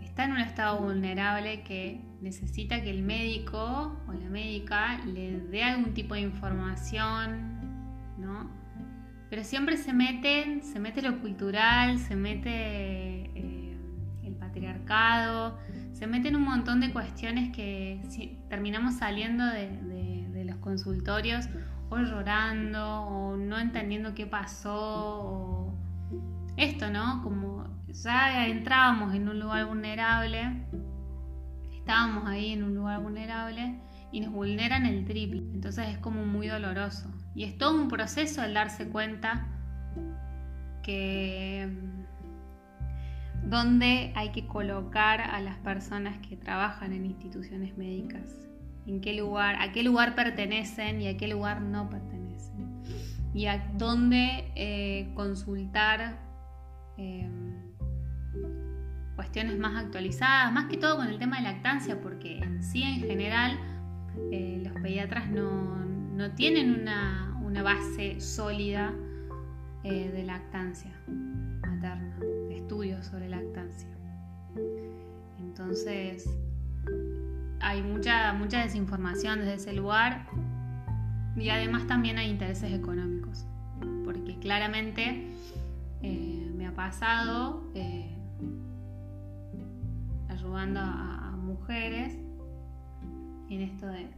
está 0.00 0.24
en 0.24 0.32
un 0.32 0.40
estado 0.40 0.78
vulnerable 0.78 1.62
que 1.62 2.00
necesita 2.20 2.82
que 2.82 2.90
el 2.90 3.02
médico 3.02 4.00
o 4.06 4.12
la 4.12 4.28
médica 4.28 4.98
le 5.04 5.40
dé 5.40 5.62
algún 5.62 5.92
tipo 5.92 6.14
de 6.14 6.20
información, 6.20 7.60
¿no? 8.18 8.50
Pero 9.28 9.42
siempre 9.44 9.76
se 9.76 9.92
mete, 9.92 10.62
se 10.62 10.78
mete 10.78 11.02
lo 11.02 11.20
cultural, 11.20 11.98
se 11.98 12.14
mete 12.14 12.50
eh, 12.50 13.76
el 14.24 14.34
patriarcado, 14.34 15.58
se 15.92 16.06
meten 16.06 16.36
un 16.36 16.42
montón 16.42 16.80
de 16.80 16.92
cuestiones 16.92 17.54
que 17.54 18.00
terminamos 18.48 18.94
saliendo 18.94 19.44
de, 19.44 20.44
los 20.44 20.56
consultorios 20.58 21.48
o 21.88 21.98
llorando 21.98 23.02
o 23.02 23.36
no 23.36 23.58
entendiendo 23.58 24.14
qué 24.14 24.26
pasó 24.26 24.74
o 24.74 25.78
esto, 26.56 26.90
¿no? 26.90 27.22
Como 27.22 27.64
ya 27.88 28.46
entrábamos 28.46 29.14
en 29.14 29.28
un 29.28 29.40
lugar 29.40 29.66
vulnerable, 29.66 30.66
estábamos 31.76 32.26
ahí 32.26 32.52
en 32.52 32.64
un 32.64 32.74
lugar 32.74 33.02
vulnerable 33.02 33.80
y 34.12 34.20
nos 34.20 34.32
vulneran 34.32 34.86
el 34.86 35.04
triple. 35.04 35.40
Entonces 35.52 35.88
es 35.88 35.98
como 35.98 36.24
muy 36.24 36.48
doloroso. 36.48 37.08
Y 37.34 37.44
es 37.44 37.58
todo 37.58 37.80
un 37.80 37.88
proceso 37.88 38.42
el 38.42 38.54
darse 38.54 38.88
cuenta 38.88 39.46
que 40.82 41.68
dónde 43.44 44.12
hay 44.16 44.30
que 44.30 44.46
colocar 44.46 45.20
a 45.20 45.40
las 45.40 45.56
personas 45.58 46.18
que 46.26 46.36
trabajan 46.36 46.92
en 46.92 47.06
instituciones 47.06 47.76
médicas, 47.76 48.48
en 48.86 49.00
qué 49.00 49.14
lugar, 49.14 49.56
a 49.60 49.72
qué 49.72 49.82
lugar 49.82 50.14
pertenecen 50.14 51.00
y 51.00 51.08
a 51.08 51.16
qué 51.16 51.28
lugar 51.28 51.60
no 51.60 51.90
pertenecen, 51.90 52.82
y 53.34 53.46
a 53.46 53.70
dónde 53.76 54.50
eh, 54.54 55.10
consultar 55.14 56.18
em, 56.96 57.74
cuestiones 59.16 59.58
más 59.58 59.84
actualizadas, 59.84 60.52
más 60.52 60.66
que 60.66 60.76
todo 60.76 60.96
con 60.96 61.08
el 61.08 61.18
tema 61.18 61.38
de 61.38 61.42
lactancia, 61.42 62.00
porque 62.00 62.38
en 62.38 62.62
sí 62.62 62.82
en 62.82 63.00
general 63.00 63.58
eh, 64.30 64.62
los 64.64 64.80
pediatras 64.80 65.28
no, 65.30 65.84
tienen 66.34 66.80
una, 66.80 67.22
base 67.62 68.20
sólida 68.20 68.92
eh, 69.82 70.10
de 70.10 70.22
lactancia 70.24 70.92
materna 71.06 72.18
estudios 72.66 73.06
sobre 73.06 73.28
lactancia. 73.28 73.88
Entonces, 75.38 76.28
hay 77.66 77.82
mucha, 77.82 78.32
mucha 78.32 78.62
desinformación 78.62 79.40
desde 79.40 79.54
ese 79.54 79.72
lugar 79.72 80.28
y 81.34 81.48
además 81.48 81.88
también 81.88 82.16
hay 82.16 82.30
intereses 82.30 82.72
económicos, 82.72 83.44
porque 84.04 84.38
claramente 84.38 85.32
eh, 86.00 86.52
me 86.54 86.68
ha 86.68 86.74
pasado 86.76 87.68
eh, 87.74 88.16
ayudando 90.28 90.78
a, 90.80 91.22
mujeres 91.36 92.14
en 93.50 93.60
esto 93.62 93.86
de, 93.86 94.10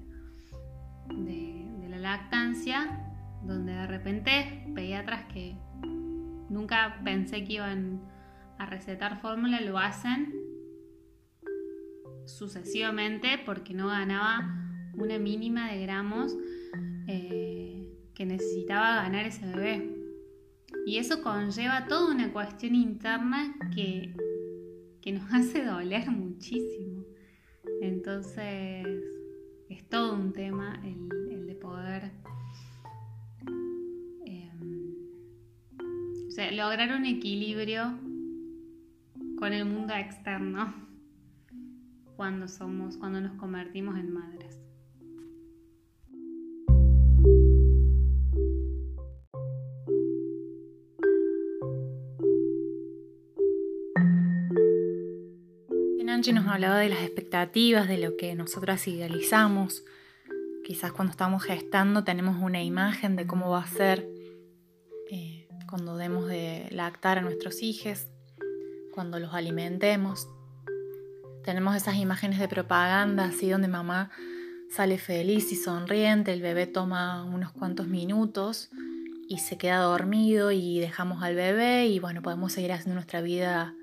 de 1.08 1.88
la 1.88 1.98
lactancia, 1.98 3.04
donde 3.44 3.72
de 3.72 3.86
repente 3.86 4.64
pediatras 4.74 5.24
que 5.26 5.56
nunca 6.48 7.00
pensé 7.04 7.44
que 7.44 7.54
iban 7.54 8.00
a 8.58 8.66
recetar 8.66 9.20
fórmula 9.20 9.60
lo 9.60 9.78
hacen 9.78 10.47
sucesivamente 12.28 13.40
porque 13.44 13.74
no 13.74 13.88
ganaba 13.88 14.54
una 14.94 15.18
mínima 15.18 15.72
de 15.72 15.82
gramos 15.82 16.36
eh, 17.06 17.90
que 18.14 18.26
necesitaba 18.26 18.96
ganar 19.02 19.24
ese 19.26 19.46
bebé. 19.46 19.94
Y 20.86 20.98
eso 20.98 21.22
conlleva 21.22 21.86
toda 21.86 22.12
una 22.12 22.32
cuestión 22.32 22.74
interna 22.74 23.54
que, 23.74 24.14
que 25.00 25.12
nos 25.12 25.24
hace 25.32 25.64
doler 25.64 26.10
muchísimo. 26.10 27.04
Entonces 27.80 28.86
es 29.68 29.88
todo 29.88 30.14
un 30.14 30.32
tema 30.32 30.80
el, 30.84 31.46
de 31.46 31.54
poder 31.54 32.10
eh, 34.26 34.50
lograr 36.52 36.92
un 36.92 37.06
equilibrio 37.06 37.98
con 39.38 39.52
el 39.52 39.64
mundo 39.64 39.94
externo 39.94 40.87
cuando 42.18 42.48
somos, 42.48 42.96
cuando 42.96 43.20
nos 43.20 43.38
convertimos 43.38 43.96
en 43.96 44.12
madres. 44.12 44.58
Nancy 56.04 56.32
nos 56.32 56.48
hablaba 56.48 56.80
de 56.80 56.88
las 56.88 57.02
expectativas, 57.02 57.86
de 57.86 57.98
lo 57.98 58.16
que 58.16 58.34
nosotras 58.34 58.88
idealizamos. 58.88 59.84
Quizás 60.64 60.90
cuando 60.90 61.12
estamos 61.12 61.44
gestando 61.44 62.02
tenemos 62.02 62.42
una 62.42 62.64
imagen 62.64 63.14
de 63.14 63.28
cómo 63.28 63.50
va 63.50 63.62
a 63.62 63.66
ser 63.68 64.08
eh, 65.08 65.46
cuando 65.70 65.96
demos 65.96 66.26
de 66.26 66.66
lactar 66.72 67.18
a 67.18 67.20
nuestros 67.20 67.62
hijos 67.62 68.08
cuando 68.92 69.20
los 69.20 69.34
alimentemos. 69.34 70.28
Tenemos 71.48 71.74
esas 71.74 71.96
imágenes 71.96 72.38
de 72.40 72.46
propaganda 72.46 73.24
así 73.24 73.48
donde 73.48 73.68
mamá 73.68 74.10
sale 74.70 74.98
feliz 74.98 75.50
y 75.50 75.56
sonriente, 75.56 76.30
el 76.34 76.42
bebé 76.42 76.66
toma 76.66 77.24
unos 77.24 77.52
cuantos 77.52 77.86
minutos 77.86 78.68
y 79.30 79.38
se 79.38 79.56
queda 79.56 79.78
dormido 79.78 80.52
y 80.52 80.78
dejamos 80.78 81.22
al 81.22 81.34
bebé 81.34 81.86
y 81.86 82.00
bueno, 82.00 82.20
podemos 82.20 82.52
seguir 82.52 82.72
haciendo 82.72 82.96
nuestra 82.96 83.22
vida 83.22 83.74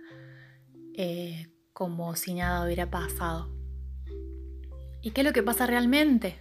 eh, 0.93 1.47
como 1.73 2.15
si 2.15 2.35
nada 2.35 2.63
hubiera 2.63 2.91
pasado. 2.91 3.51
¿Y 5.01 5.09
qué 5.09 5.21
es 5.21 5.25
lo 5.25 5.33
que 5.33 5.41
pasa 5.41 5.65
realmente? 5.65 6.39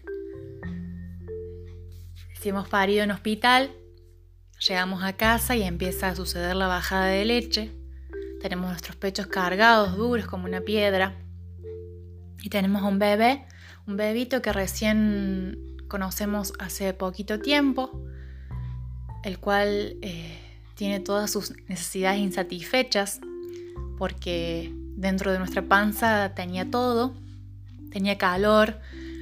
Si 2.38 2.50
hemos 2.50 2.68
parido 2.68 3.02
en 3.02 3.12
hospital, 3.12 3.70
llegamos 4.68 5.02
a 5.02 5.14
casa 5.14 5.56
y 5.56 5.62
empieza 5.62 6.08
a 6.08 6.16
suceder 6.16 6.54
la 6.54 6.66
bajada 6.66 7.06
de 7.06 7.24
leche 7.24 7.83
tenemos 8.44 8.68
nuestros 8.68 8.94
pechos 8.96 9.26
cargados, 9.26 9.96
duros 9.96 10.26
como 10.26 10.44
una 10.44 10.60
piedra. 10.60 11.14
Y 12.42 12.50
tenemos 12.50 12.82
un 12.82 12.98
bebé, 12.98 13.46
un 13.86 13.96
bebito 13.96 14.42
que 14.42 14.52
recién 14.52 15.78
conocemos 15.88 16.52
hace 16.58 16.92
poquito 16.92 17.40
tiempo, 17.40 18.04
el 19.22 19.38
cual 19.38 19.96
eh, 20.02 20.38
tiene 20.74 21.00
todas 21.00 21.30
sus 21.30 21.54
necesidades 21.70 22.20
insatisfechas 22.20 23.18
porque 23.96 24.70
dentro 24.94 25.32
de 25.32 25.38
nuestra 25.38 25.62
panza 25.62 26.34
tenía 26.34 26.70
todo, 26.70 27.14
tenía 27.90 28.18
calor, 28.18 28.78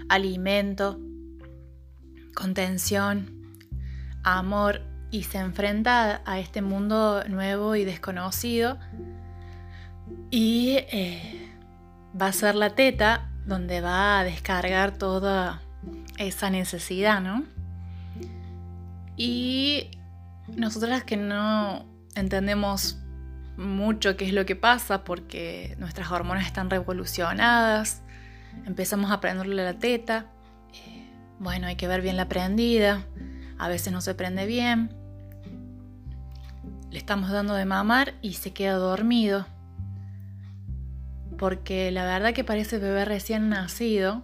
alimento, 0.08 0.98
contención, 2.34 3.30
amor 4.24 4.82
y 5.12 5.24
se 5.24 5.38
enfrenta 5.38 6.22
a 6.24 6.40
este 6.40 6.62
mundo 6.62 7.22
nuevo 7.28 7.76
y 7.76 7.84
desconocido 7.84 8.78
y 10.30 10.78
eh, 10.90 11.52
va 12.20 12.28
a 12.28 12.32
ser 12.32 12.54
la 12.54 12.70
teta 12.70 13.30
donde 13.44 13.82
va 13.82 14.18
a 14.18 14.24
descargar 14.24 14.96
toda 14.96 15.60
esa 16.16 16.48
necesidad, 16.48 17.20
¿no? 17.20 17.44
Y 19.18 19.90
nosotras 20.56 21.04
que 21.04 21.18
no 21.18 21.84
entendemos 22.14 22.98
mucho 23.58 24.16
qué 24.16 24.24
es 24.24 24.32
lo 24.32 24.46
que 24.46 24.56
pasa 24.56 25.04
porque 25.04 25.76
nuestras 25.78 26.10
hormonas 26.10 26.46
están 26.46 26.70
revolucionadas, 26.70 28.02
empezamos 28.64 29.10
a 29.10 29.20
prenderle 29.20 29.62
la 29.62 29.74
teta, 29.74 30.26
eh, 30.72 31.06
bueno, 31.38 31.66
hay 31.66 31.76
que 31.76 31.86
ver 31.86 32.00
bien 32.00 32.16
la 32.16 32.30
prendida, 32.30 33.04
a 33.58 33.68
veces 33.68 33.92
no 33.92 34.00
se 34.00 34.14
prende 34.14 34.46
bien, 34.46 35.01
le 36.92 36.98
estamos 36.98 37.30
dando 37.30 37.54
de 37.54 37.64
mamar 37.64 38.14
y 38.22 38.34
se 38.34 38.52
queda 38.52 38.74
dormido 38.74 39.46
porque 41.42 41.90
la 41.90 42.04
verdad 42.04 42.34
que 42.34 42.44
parece 42.44 42.78
bebé 42.78 43.04
recién 43.04 43.48
nacido, 43.48 44.22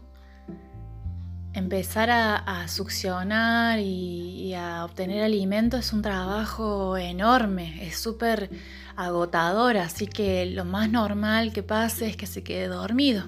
empezar 1.53 2.11
a, 2.11 2.69
succionar 2.69 3.81
y, 3.81 4.55
a 4.55 4.85
obtener 4.85 5.25
alimento 5.25 5.77
es 5.77 5.93
un 5.93 6.01
trabajo 6.01 6.97
enorme, 6.97 7.85
es 7.85 7.99
súper 7.99 8.51
agotador, 8.95 9.79
así 9.79 10.07
que 10.07 10.47
lo 10.47 10.65
más 10.65 10.93
normal 10.93 11.53
que 11.53 11.65
pase 11.65 12.07
es 12.07 12.17
que 12.17 12.29
se 12.29 12.45
quede 12.45 12.69
dormido 12.69 13.25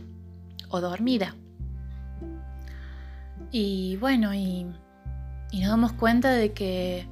o 0.68 0.81
dormida. 0.81 1.35
Y 3.50 3.96
bueno, 3.96 4.33
y, 4.33 4.66
nos 5.53 5.68
damos 5.68 5.94
cuenta 5.94 6.31
de 6.31 6.53
que 6.53 7.09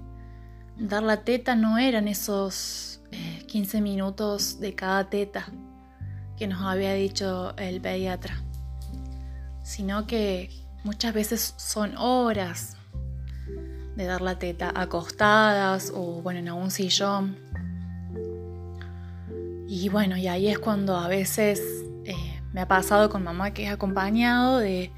dar 0.79 1.03
la 1.03 1.25
teta 1.25 1.57
no 1.57 1.79
eran 1.79 2.09
esos 2.09 3.01
15 3.47 3.79
eh, 3.79 3.81
minutos 3.81 4.61
de 4.61 4.75
cada 4.75 5.11
teta 5.11 5.47
que 6.37 6.47
nos 6.47 6.63
había 6.63 6.95
dicho 6.95 7.57
el 7.57 7.81
pediatra, 7.81 8.41
sino 9.63 10.07
que 10.07 10.51
muchas 10.85 11.13
veces 11.13 11.55
son 11.57 11.97
horas 11.97 12.77
de 13.97 14.05
dar 14.05 14.21
la 14.21 14.39
teta 14.39 14.73
acostadas 14.73 15.93
o 15.95 16.23
bueno 16.23 16.39
en 16.39 16.49
algún 16.49 16.71
sillón. 16.71 17.37
Y 19.67 19.89
bueno, 19.89 20.17
y 20.17 20.29
ahí 20.29 20.49
es 20.49 20.59
cuando 20.59 20.97
a 20.97 21.09
veces 21.09 21.61
eh, 22.05 22.41
me 22.53 22.61
ha 22.61 22.69
pasado 22.69 23.11
con 23.11 23.25
mamá 23.25 23.53
que 23.53 23.65
es 23.65 23.71
acompañado 23.71 24.59
de, 24.61 24.93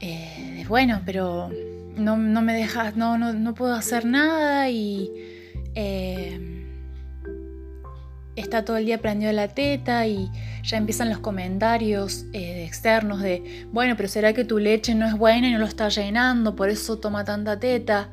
eh, 0.00 0.64
bueno, 0.68 1.02
pero 1.04 1.50
no, 1.96 2.16
me 2.16 2.54
dejas, 2.54 2.96
no, 2.96 3.18
no, 3.18 3.54
puedo 3.54 3.74
hacer 3.74 4.04
nada 4.04 4.68
y 4.70 5.10
eh, 5.74 6.64
está 8.36 8.64
todo 8.64 8.76
el 8.76 8.86
día 8.86 9.00
prendido 9.00 9.32
la 9.32 9.48
teta 9.48 10.06
y 10.06 10.30
ya 10.62 10.76
empiezan 10.76 11.08
los 11.08 11.18
comentarios 11.18 12.26
eh, 12.32 12.64
externos 12.64 13.20
de, 13.20 13.66
bueno, 13.72 13.96
pero 13.96 14.08
¿será 14.08 14.32
que 14.32 14.44
tu 14.44 14.58
leche 14.58 14.94
no 14.94 15.06
es 15.06 15.14
buena 15.14 15.48
y 15.48 15.52
no 15.52 15.58
lo 15.58 15.66
está 15.66 15.88
llenando, 15.88 16.56
por 16.56 16.68
eso 16.68 16.98
toma 16.98 17.24
tanta 17.24 17.58
teta? 17.58 18.08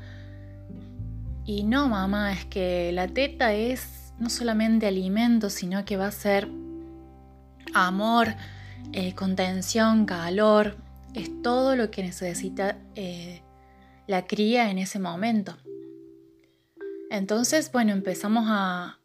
Y 1.45 1.63
no, 1.63 1.89
mamá, 1.89 2.33
es 2.33 2.45
que 2.45 2.91
la 2.91 3.07
teta 3.07 3.53
es 3.53 4.13
no 4.19 4.29
solamente 4.29 4.85
alimento, 4.85 5.49
sino 5.49 5.83
que 5.83 5.97
va 5.97 6.07
a 6.07 6.11
ser 6.11 6.47
amor, 7.73 8.35
eh, 8.93 9.15
contención, 9.15 10.05
calor, 10.05 10.77
es 11.13 11.29
todo 11.41 11.75
lo 11.75 11.91
que 11.91 12.03
necesita 12.03 12.77
eh, 12.95 13.40
la 14.11 14.27
cría 14.27 14.69
en 14.69 14.77
ese 14.77 14.99
momento. 14.99 15.57
Entonces, 17.09 17.71
bueno, 17.71 17.93
empezamos 17.93 18.43
a, 18.47 18.99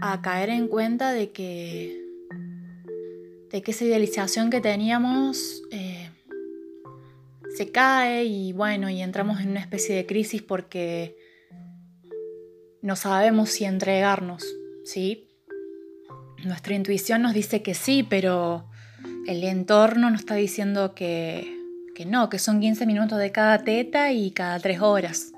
a 0.00 0.22
caer 0.22 0.50
en 0.50 0.66
cuenta 0.66 1.12
de 1.12 1.30
que, 1.30 2.04
de 3.50 3.62
que 3.62 3.70
esa 3.70 3.84
idealización 3.84 4.50
que 4.50 4.60
teníamos 4.60 5.62
eh, 5.70 6.10
se 7.56 7.70
cae 7.70 8.24
y 8.24 8.52
bueno, 8.52 8.90
y 8.90 9.02
entramos 9.02 9.40
en 9.40 9.50
una 9.50 9.60
especie 9.60 9.94
de 9.94 10.04
crisis 10.04 10.42
porque 10.42 11.16
no 12.82 12.96
sabemos 12.96 13.50
si 13.50 13.64
entregarnos, 13.64 14.44
¿sí? 14.84 15.28
Nuestra 16.44 16.74
intuición 16.74 17.22
nos 17.22 17.34
dice 17.34 17.62
que 17.62 17.74
sí, 17.74 18.02
pero 18.02 18.68
el 19.28 19.44
entorno 19.44 20.10
nos 20.10 20.20
está 20.20 20.34
diciendo 20.34 20.92
que, 20.94 21.53
que 21.94 22.04
no, 22.04 22.28
que 22.28 22.38
son 22.38 22.60
15 22.60 22.86
minutos 22.86 23.18
de 23.18 23.32
cada 23.32 23.58
teta 23.64 24.12
y 24.12 24.30
cada 24.30 24.58
3 24.58 24.80
horas. 24.80 25.32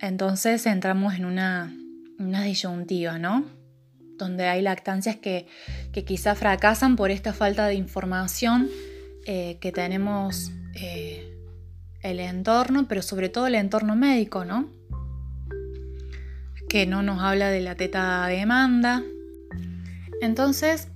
Entonces 0.00 0.66
entramos 0.66 1.14
en 1.14 1.24
una 1.24 1.72
una 2.18 2.42
disyuntiva, 2.42 3.18
¿no? 3.18 3.44
Donde 4.18 4.46
hay 4.48 4.62
lactancias 4.62 5.16
que, 5.16 5.46
que 5.92 6.04
quizá 6.04 6.34
fracasan 6.34 6.96
por 6.96 7.10
esta 7.10 7.32
falta 7.32 7.66
de 7.66 7.74
información 7.74 8.68
eh, 9.26 9.58
que 9.60 9.72
tenemos 9.72 10.52
eh, 10.74 11.36
el 12.02 12.20
entorno, 12.20 12.88
pero 12.88 13.02
sobre 13.02 13.28
todo 13.28 13.46
el 13.46 13.54
entorno 13.54 13.96
médico, 13.96 14.44
¿no? 14.44 14.70
Que 16.68 16.86
no 16.86 17.02
nos 17.02 17.20
habla 17.22 17.50
de 17.50 17.60
la 17.60 17.74
teta 17.74 18.26
demanda. 18.26 19.02
Entonces, 20.22 20.88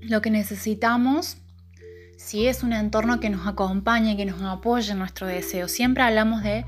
lo 0.00 0.22
que 0.22 0.30
necesitamos, 0.30 1.36
si 2.20 2.46
es 2.46 2.62
un 2.62 2.72
entorno 2.72 3.18
que 3.18 3.30
nos 3.30 3.46
acompañe, 3.46 4.16
que 4.16 4.26
nos 4.26 4.42
apoye 4.42 4.92
en 4.92 4.98
nuestro 4.98 5.26
deseo, 5.26 5.68
siempre 5.68 6.02
hablamos 6.02 6.42
de, 6.42 6.64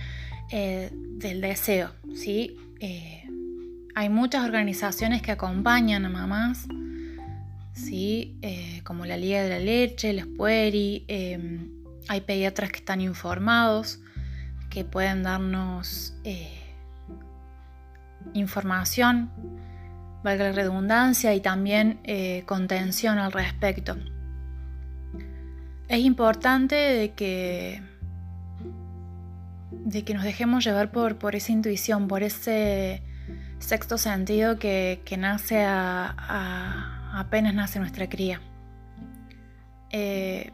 eh, 0.50 0.90
del 0.92 1.40
deseo, 1.40 1.90
¿sí? 2.14 2.56
Hay 3.94 4.08
muchas 4.08 4.44
organizaciones 4.44 5.20
que 5.20 5.32
acompañan 5.32 6.06
a 6.06 6.08
mamás, 6.08 6.66
¿sí? 7.74 8.38
Eh, 8.40 8.80
como 8.84 9.04
la 9.04 9.18
Liga 9.18 9.42
de 9.42 9.50
la 9.50 9.58
Leche, 9.58 10.10
el 10.10 10.22
Spueri. 10.22 11.04
Em, 11.08 11.70
hay 12.08 12.22
pediatras 12.22 12.70
que 12.70 12.78
están 12.78 13.02
informados, 13.02 14.00
que 14.70 14.84
pueden 14.84 15.22
darnos 15.22 16.14
eh, 16.24 16.58
información, 18.32 19.30
valga 20.24 20.44
la 20.44 20.52
redundancia, 20.52 21.34
y 21.34 21.40
también 21.40 22.00
eh, 22.04 22.44
contención 22.46 23.18
al 23.18 23.32
respecto. 23.32 23.98
Es 25.88 26.00
importante 26.00 26.74
de 26.74 27.12
que, 27.12 27.82
de 29.70 30.04
que 30.04 30.14
nos 30.14 30.24
dejemos 30.24 30.64
llevar 30.64 30.90
por, 30.90 31.34
esa 31.34 31.52
intuición, 31.52 32.08
por 32.08 32.22
ese 32.22 33.02
sexto 33.58 33.98
sentido 33.98 34.58
que, 34.58 35.00
nace 35.18 35.64
apenas 35.66 37.54
nace 37.54 37.78
nuestra 37.78 38.08
cría. 38.08 38.40
Eh, 39.90 40.50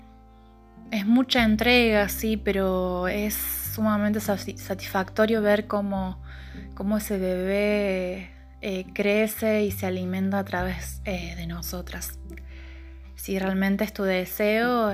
es 0.90 1.06
mucha 1.06 1.44
entrega, 1.44 2.08
sí, 2.08 2.36
pero 2.36 3.08
es 3.08 3.34
sumamente 3.34 4.20
satisfactorio 4.20 5.42
ver 5.42 5.66
cómo, 5.66 6.20
ese 6.96 7.18
bebé 7.18 8.30
eh, 8.60 8.86
crece 8.92 9.64
y 9.64 9.70
se 9.70 9.86
alimenta 9.86 10.38
a 10.38 10.44
través 10.44 11.00
eh, 11.04 11.34
de 11.36 11.46
nosotras. 11.46 12.18
Si 13.28 13.38
realmente 13.38 13.84
es 13.84 13.92
tu 13.92 14.04
deseo, 14.04 14.90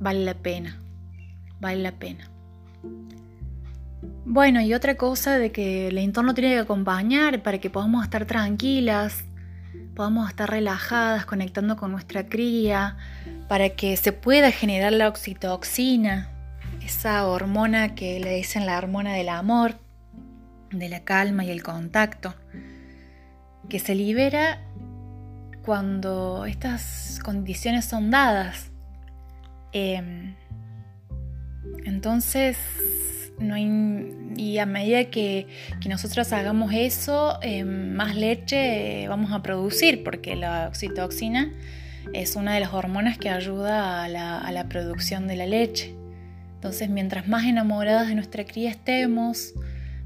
vale 0.00 0.24
la 0.24 0.34
pena, 0.34 0.76
vale 1.60 1.80
la 1.80 1.92
pena. 1.92 2.28
Bueno, 4.24 4.60
y 4.60 4.74
otra 4.74 4.96
cosa 4.96 5.38
de 5.38 5.52
que 5.52 5.86
el 5.86 5.98
entorno 5.98 6.34
tiene 6.34 6.50
que 6.50 6.58
acompañar 6.58 7.44
para 7.44 7.58
que 7.58 7.70
podamos 7.70 8.02
estar 8.02 8.24
tranquilas, 8.26 9.22
podamos 9.94 10.28
estar 10.30 10.50
relajadas, 10.50 11.26
conectando 11.26 11.76
con 11.76 11.92
nuestra 11.92 12.26
cría, 12.26 12.96
para 13.46 13.68
que 13.68 13.96
se 13.96 14.10
pueda 14.10 14.50
generar 14.50 14.92
la 14.92 15.06
oxitoxina, 15.06 16.28
esa 16.84 17.24
hormona 17.24 17.94
que 17.94 18.18
le 18.18 18.34
dicen 18.34 18.66
la 18.66 18.76
hormona 18.76 19.12
del 19.12 19.28
amor, 19.28 19.76
de 20.72 20.88
la 20.88 21.04
calma 21.04 21.44
y 21.44 21.50
el 21.50 21.62
contacto, 21.62 22.34
que 23.68 23.78
se 23.78 23.94
libera 23.94 24.60
cuando 25.70 26.46
estas 26.46 27.20
condiciones 27.22 27.84
son 27.84 28.10
dadas. 28.10 28.72
Em, 29.72 30.34
entonces, 31.84 32.58
y 34.36 34.58
a 34.58 34.66
medida 34.66 35.04
que, 35.04 35.46
nosotros 35.88 36.32
hagamos 36.32 36.72
eso, 36.74 37.38
eh, 37.40 37.62
más 37.62 38.16
leche 38.16 39.06
vamos 39.06 39.30
a 39.30 39.42
producir, 39.42 40.02
porque 40.02 40.34
la 40.34 40.66
oxitoxina 40.66 41.52
es 42.12 42.34
una 42.34 42.54
de 42.54 42.58
las 42.58 42.74
hormonas 42.74 43.16
que 43.16 43.30
ayuda 43.30 44.02
a 44.02 44.08
la, 44.08 44.66
producción 44.68 45.28
de 45.28 45.36
la 45.36 45.46
leche. 45.46 45.94
Entonces, 46.56 46.90
mientras 46.90 47.28
más 47.28 47.44
enamoradas 47.44 48.08
de 48.08 48.16
nuestra 48.16 48.44
cría 48.44 48.70
estemos, 48.70 49.54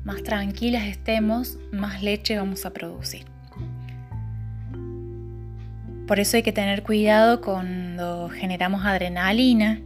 más 0.05 0.23
tranquilas 0.25 0.85
estemos, 0.85 1.57
más 1.73 2.03
leche 2.03 2.37
vamos 2.37 2.67
a 2.67 2.75
producir. 2.75 3.34
Por 6.07 6.21
eso 6.21 6.37
hay 6.37 6.43
que 6.43 6.53
tener 6.53 6.83
cuidado 6.83 7.41
cuando 7.41 8.29
generamos 8.29 8.85
adrenalina, 8.85 9.81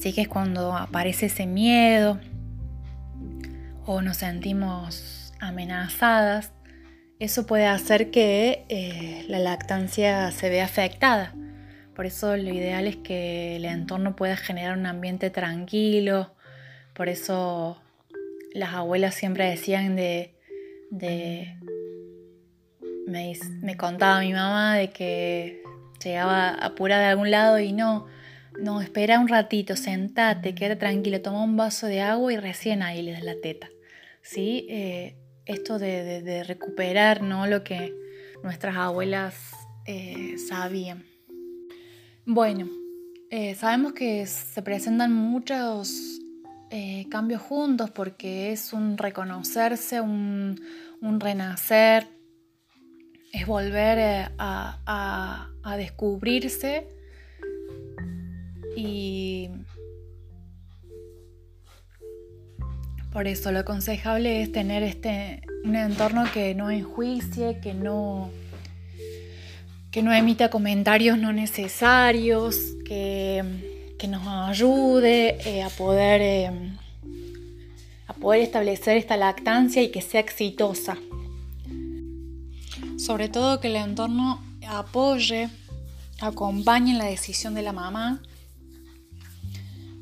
sí 0.00 0.12
que 0.12 0.22
es 0.22 0.28
cuando 0.28 0.76
aparece 0.76 1.26
ese 1.26 1.46
miedo, 1.46 2.18
o 3.86 4.02
nos 4.02 4.18
sentimos 4.18 5.32
amenazadas, 5.38 6.52
eso 7.20 7.46
puede 7.46 7.66
hacer 7.66 8.10
que 8.10 8.64
eh, 8.68 9.24
la 9.28 9.38
lactancia 9.38 10.30
se 10.32 10.48
vea 10.48 10.64
afectada. 10.64 11.34
Por 11.94 12.06
eso 12.06 12.36
lo 12.36 12.48
ideal 12.48 12.86
es 12.86 12.96
que 12.96 13.56
el 13.56 13.66
entorno 13.66 14.16
pueda 14.16 14.36
generar 14.36 14.78
un 14.78 14.86
ambiente 14.86 15.28
tranquilo. 15.28 16.34
Por 16.94 17.10
eso 17.10 17.78
las 18.54 18.72
abuelas 18.72 19.14
siempre 19.14 19.50
decían 19.50 19.96
de... 19.96 20.34
me, 23.10 23.32
me, 23.62 23.76
contaba 23.76 24.20
mi 24.20 24.32
mamá 24.32 24.76
de 24.76 24.90
que 24.90 25.62
llegaba 26.02 26.50
apurada 26.50 27.02
de 27.02 27.08
algún 27.08 27.30
lado 27.30 27.58
y 27.58 27.72
no, 27.72 28.06
no, 28.58 28.80
espera 28.80 29.18
un 29.18 29.28
ratito, 29.28 29.76
sentate, 29.76 30.54
quédate 30.54 30.80
tranquilo, 30.80 31.20
toma 31.20 31.42
un 31.42 31.56
vaso 31.56 31.86
de 31.86 32.00
agua 32.00 32.32
y 32.32 32.36
recién 32.36 32.82
ahí 32.82 33.02
le 33.02 33.12
das 33.12 33.24
la 33.24 33.34
teta. 33.42 33.68
¿sí? 34.22 34.66
Eh, 34.68 35.16
esto 35.46 35.78
de, 35.78 36.44
recuperar 36.46 37.22
¿no? 37.22 37.46
lo 37.46 37.64
que 37.64 37.94
nuestras 38.42 38.76
abuelas 38.76 39.34
eh, 39.86 40.36
sabían. 40.48 41.04
Bueno, 42.26 42.68
Eh, 43.32 43.54
sabemos 43.54 43.92
que 43.92 44.26
se 44.26 44.60
presentan 44.60 45.12
muchos 45.12 46.18
cambios 47.08 47.42
juntos 47.42 47.90
porque 47.90 48.50
es 48.50 48.72
un 48.72 48.98
reconocerse, 48.98 50.00
un, 50.00 50.56
renacer, 51.20 52.08
es 53.32 53.46
volver 53.46 53.98
eh, 53.98 54.28
a, 54.38 55.46
descubrirse 55.76 56.88
y 58.76 59.48
por 63.12 63.26
eso 63.26 63.52
lo 63.52 63.60
aconsejable 63.60 64.42
es 64.42 64.52
tener 64.52 64.82
este, 64.82 65.42
un 65.64 65.76
entorno 65.76 66.24
que 66.32 66.54
no 66.54 66.70
enjuicie, 66.70 67.60
que 67.60 67.72
no 67.72 68.30
que 69.90 70.02
no 70.02 70.12
emita 70.12 70.50
comentarios 70.50 71.18
no 71.18 71.32
necesarios, 71.32 72.76
que, 72.84 73.42
nos 74.08 74.26
ayude 74.26 75.36
eh, 75.44 75.62
a, 75.62 75.68
poder, 75.68 76.20
eh, 76.22 76.50
a 78.06 78.12
poder 78.14 78.42
establecer 78.42 78.96
esta 78.96 79.16
lactancia 79.16 79.82
y 79.82 79.90
que 79.90 80.00
sea 80.00 80.20
exitosa. 80.20 80.96
Sobre 83.00 83.30
todo 83.30 83.60
que 83.60 83.68
el 83.68 83.76
entorno 83.76 84.42
apoye, 84.68 85.48
acompañe 86.20 86.92
la 86.92 87.06
decisión 87.06 87.54
de 87.54 87.62
la 87.62 87.72
mamá 87.72 88.20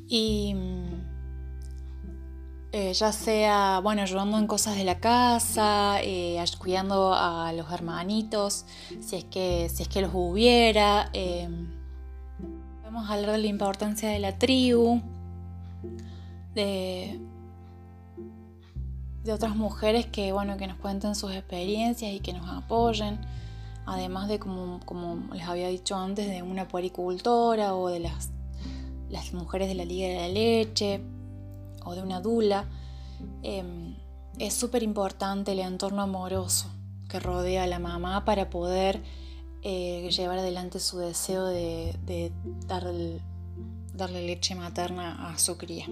y 0.09 0.53
eh, 2.73 2.91
ya 2.93 3.13
sea, 3.13 3.79
bueno, 3.81 4.01
ayudando 4.01 4.37
en 4.37 4.47
cosas 4.47 4.75
de 4.75 4.83
la 4.83 4.99
casa, 4.99 5.99
eh, 6.01 6.43
cuidando 6.57 7.13
a 7.13 7.53
los 7.53 7.71
hermanitos, 7.71 8.65
si 8.99 9.15
es 9.15 9.23
que, 9.23 9.69
si 9.73 9.83
es 9.83 9.87
que 9.87 10.01
los 10.01 10.11
hubiera. 10.13 11.09
Eh, 11.13 11.47
podemos 12.81 13.09
hablar 13.09 13.31
de 13.31 13.37
la 13.37 13.47
importancia 13.47 14.09
de 14.09 14.19
la 14.19 14.37
tribu, 14.37 15.01
de, 16.53 17.17
de 19.23 19.33
otras 19.33 19.55
mujeres 19.55 20.05
que, 20.05 20.31
bueno, 20.31 20.57
que 20.57 20.67
nos 20.67 20.77
cuenten 20.77 21.15
sus 21.15 21.33
experiencias 21.33 22.11
y 22.11 22.19
que 22.19 22.33
nos 22.33 22.49
apoyen. 22.49 23.19
Además 23.85 24.27
de, 24.27 24.39
como, 24.39 24.79
como 24.85 25.33
les 25.33 25.47
había 25.47 25.67
dicho 25.67 25.95
antes, 25.95 26.27
de 26.27 26.43
una 26.43 26.67
puericultora 26.67 27.75
o 27.75 27.89
de 27.89 27.99
las, 27.99 28.29
las 29.09 29.33
mujeres 29.33 29.67
de 29.67 29.75
la 29.75 29.85
Liga 29.85 30.07
de 30.07 30.15
la 30.15 30.27
Leche 30.27 31.01
o 31.83 31.95
de 31.95 32.01
una 32.01 32.21
dula, 32.21 32.65
em, 33.43 33.95
es 34.37 34.53
súper 34.53 34.83
importante 34.83 35.51
el 35.51 35.59
entorno 35.59 36.01
amoroso 36.01 36.69
que 37.09 37.19
rodea 37.19 37.63
a 37.63 37.67
la 37.67 37.79
mamá 37.79 38.23
para 38.23 38.49
poder 38.49 39.01
eh, 39.61 40.09
llevar 40.11 40.39
adelante 40.39 40.79
su 40.79 40.99
deseo 40.99 41.45
de, 41.45 42.31
darle, 42.67 43.19
darle 43.93 44.25
leche 44.25 44.55
materna 44.55 45.29
a 45.29 45.37
su 45.37 45.57
cría. 45.57 45.87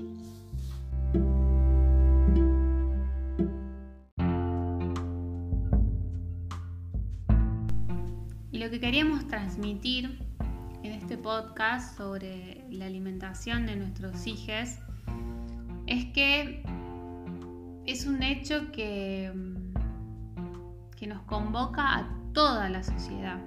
Y 8.58 8.60
lo 8.60 8.72
que 8.72 8.80
queríamos 8.80 9.28
transmitir 9.28 10.18
en 10.82 10.92
este 10.92 11.16
podcast 11.16 11.96
sobre 11.96 12.66
la 12.72 12.88
alimentación 12.88 13.68
de 13.68 13.76
nuestros 13.76 14.26
hijos 14.26 14.80
es 15.86 16.06
que 16.06 16.64
es 17.86 18.08
un 18.08 18.24
hecho 18.24 18.72
que, 18.72 19.32
que 20.96 21.06
nos 21.06 21.22
convoca 21.26 22.00
a 22.00 22.10
toda 22.34 22.68
la 22.70 22.82
sociedad, 22.82 23.40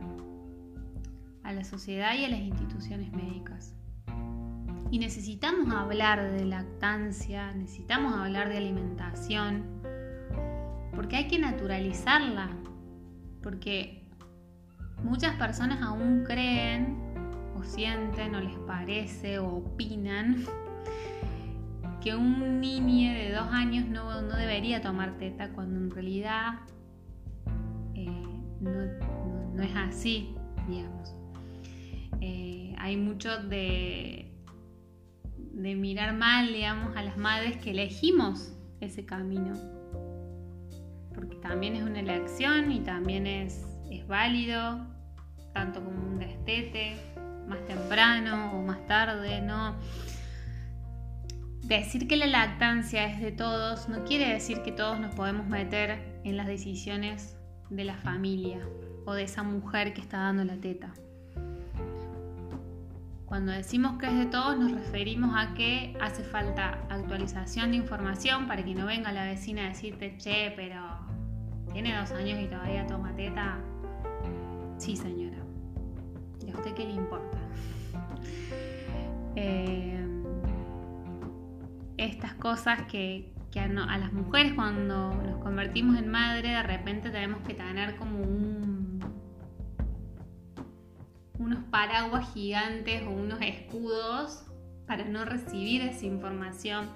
a 1.43 1.53
la 1.55 1.65
sociedad 1.65 2.15
y 2.17 2.27
a 2.27 2.29
las 2.29 2.39
instituciones 2.39 3.11
médicas. 3.11 3.75
Y 4.93 5.01
necesitamos 5.01 5.75
hablar 5.75 6.31
de 6.31 6.45
lactancia, 6.45 7.53
necesitamos 7.55 8.15
hablar 8.15 8.49
de 8.49 8.59
alimentación, 8.59 9.65
porque 10.95 11.17
hay 11.17 11.27
que 11.27 11.41
naturalizarla, 11.41 12.57
porque 13.43 14.00
muchas 15.03 15.35
personas 15.37 15.83
aún 15.83 16.25
creen 16.25 16.97
o 17.59 17.63
sienten 17.63 18.35
o 18.35 18.41
les 18.41 18.57
parece 18.67 19.39
o 19.39 19.57
opinan 19.57 20.45
que 22.01 22.15
un 22.15 22.61
niño 22.61 23.13
de 23.13 23.33
dos 23.33 23.49
años 23.51 23.87
no, 23.87 24.23
debería 24.23 24.81
tomar 24.81 25.19
teta 25.19 25.51
cuando 25.51 25.79
en 25.79 25.91
realidad 25.91 26.61
eh, 27.95 28.11
no, 28.61 29.63
es 29.63 29.77
así, 29.77 30.35
digamos. 30.69 31.15
Eh, 32.23 32.75
hay 32.79 32.97
mucho 32.97 33.43
de, 33.43 34.31
de 35.53 35.75
mirar 35.75 36.15
mal, 36.17 36.53
digamos, 36.53 36.97
a 36.97 37.03
las 37.03 37.19
madres 37.19 37.59
que 37.59 37.73
elegimos 37.73 38.55
ese 38.81 39.05
camino. 39.05 39.55
Porque 41.15 41.37
también 41.37 41.77
es 41.77 41.83
una 41.83 42.01
elección 42.01 42.73
y 42.73 42.81
también 42.81 43.27
es, 43.27 43.67
es 43.91 44.07
válido, 44.07 44.87
tanto 45.53 45.83
como 45.85 46.01
un 46.01 46.19
destete, 46.19 46.97
más 47.47 47.65
temprano 47.67 48.53
o 48.53 48.63
más 48.63 48.87
tarde, 48.87 49.41
¿no? 49.41 49.75
Decir 51.65 52.09
que 52.09 52.17
la 52.17 52.27
lactancia 52.27 53.05
es 53.07 53.21
de 53.21 53.33
todos 53.33 53.89
no 53.89 54.05
quiere 54.05 54.33
decir 54.33 54.63
que 54.63 54.73
todos 54.73 54.99
nos 54.99 55.15
podemos 55.15 55.47
meter 55.47 56.21
en 56.25 56.37
las 56.37 56.47
decisiones 56.47 57.37
de 57.69 57.85
la 57.85 57.97
familia 57.97 58.61
o 59.05 59.15
de 59.15 59.25
esa 59.25 59.43
mujer 59.43 59.93
que 59.93 60.01
está 60.01 60.19
dando 60.19 60.45
la 60.45 60.57
teta. 60.57 60.93
Cuando 63.27 63.53
decimos 63.53 63.99
que 63.99 64.07
es 64.07 64.17
de 64.17 64.27
todos 64.27 64.59
nos 64.59 64.73
referimos 64.73 65.37
a 65.37 65.55
que 65.55 65.97
hace 66.01 66.25
falta 66.25 66.81
actualización 66.89 67.71
de 67.71 67.77
información 67.77 68.49
para 68.49 68.65
que 68.65 68.75
no 68.75 68.87
venga 68.87 69.13
la 69.13 69.25
vecina 69.25 69.67
a 69.67 69.69
decirte, 69.69 70.17
che, 70.19 70.53
pero 70.57 70.83
tiene 71.73 71.97
dos 71.97 72.11
años 72.11 72.41
y 72.41 72.47
todavía 72.47 72.87
toma 72.89 73.15
teta. 73.15 73.59
Sí, 74.81 74.97
señora. 74.97 75.37
¿Y 76.47 76.51
a 76.51 76.55
usted 76.55 76.73
qué 76.75 76.85
le 76.87 76.93
importa? 76.93 77.39
eh, 79.37 80.03
estas 81.99 82.33
cosas 82.35 82.83
que, 82.91 83.31
a, 83.57 83.99
las 83.99 84.13
mujeres 84.15 84.55
cuando 84.55 85.13
nos 85.13 85.37
convertimos 85.43 85.99
en 85.99 86.11
madre 86.11 86.49
de 86.49 86.63
repente 86.63 87.11
tenemos 87.11 87.43
que 87.43 87.53
tener 87.53 87.97
como 87.97 88.21
un, 88.21 89.01
unos 91.39 91.63
paraguas 91.65 92.33
gigantes 92.33 93.03
o 93.07 93.11
unos 93.11 93.39
escudos 93.43 94.47
para 94.87 95.05
no 95.05 95.27
recibir 95.27 95.83
esa 95.83 96.07
información 96.07 96.89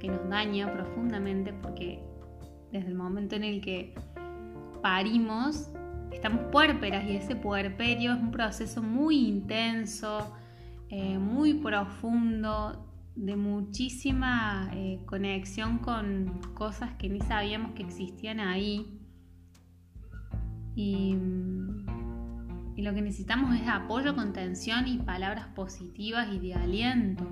que 0.00 0.08
nos 0.08 0.26
daña 0.30 0.72
profundamente 0.72 1.52
porque 1.52 2.02
desde 2.72 2.88
el 2.88 2.94
momento 2.94 3.36
en 3.36 3.44
el 3.44 3.60
que 3.60 3.94
parimos 4.80 5.68
estamos 6.12 6.46
puérperas 6.50 7.04
y 7.08 7.16
ese 7.16 7.36
puerperio 7.36 8.12
es 8.12 8.20
un 8.20 8.30
proceso 8.30 8.82
muy 8.82 9.28
intenso, 9.28 10.34
eh, 10.88 11.18
muy 11.18 11.54
profundo, 11.54 12.84
de 13.18 13.34
muchísima 13.34 14.70
eh, 14.74 15.00
conexión 15.04 15.78
con 15.78 16.40
cosas 16.54 16.92
que 16.94 17.08
ni 17.08 17.20
sabíamos 17.20 17.72
que 17.72 17.82
existían 17.82 18.38
ahí. 18.38 19.00
Y, 20.76 21.16
y, 22.76 22.82
lo 22.82 22.94
que 22.94 23.02
necesitamos 23.02 23.56
es 23.60 23.66
apoyo, 23.66 24.14
contención 24.14 24.86
y 24.86 24.98
palabras 24.98 25.48
positivas 25.48 26.28
y 26.32 26.38
de 26.38 26.54
aliento, 26.54 27.24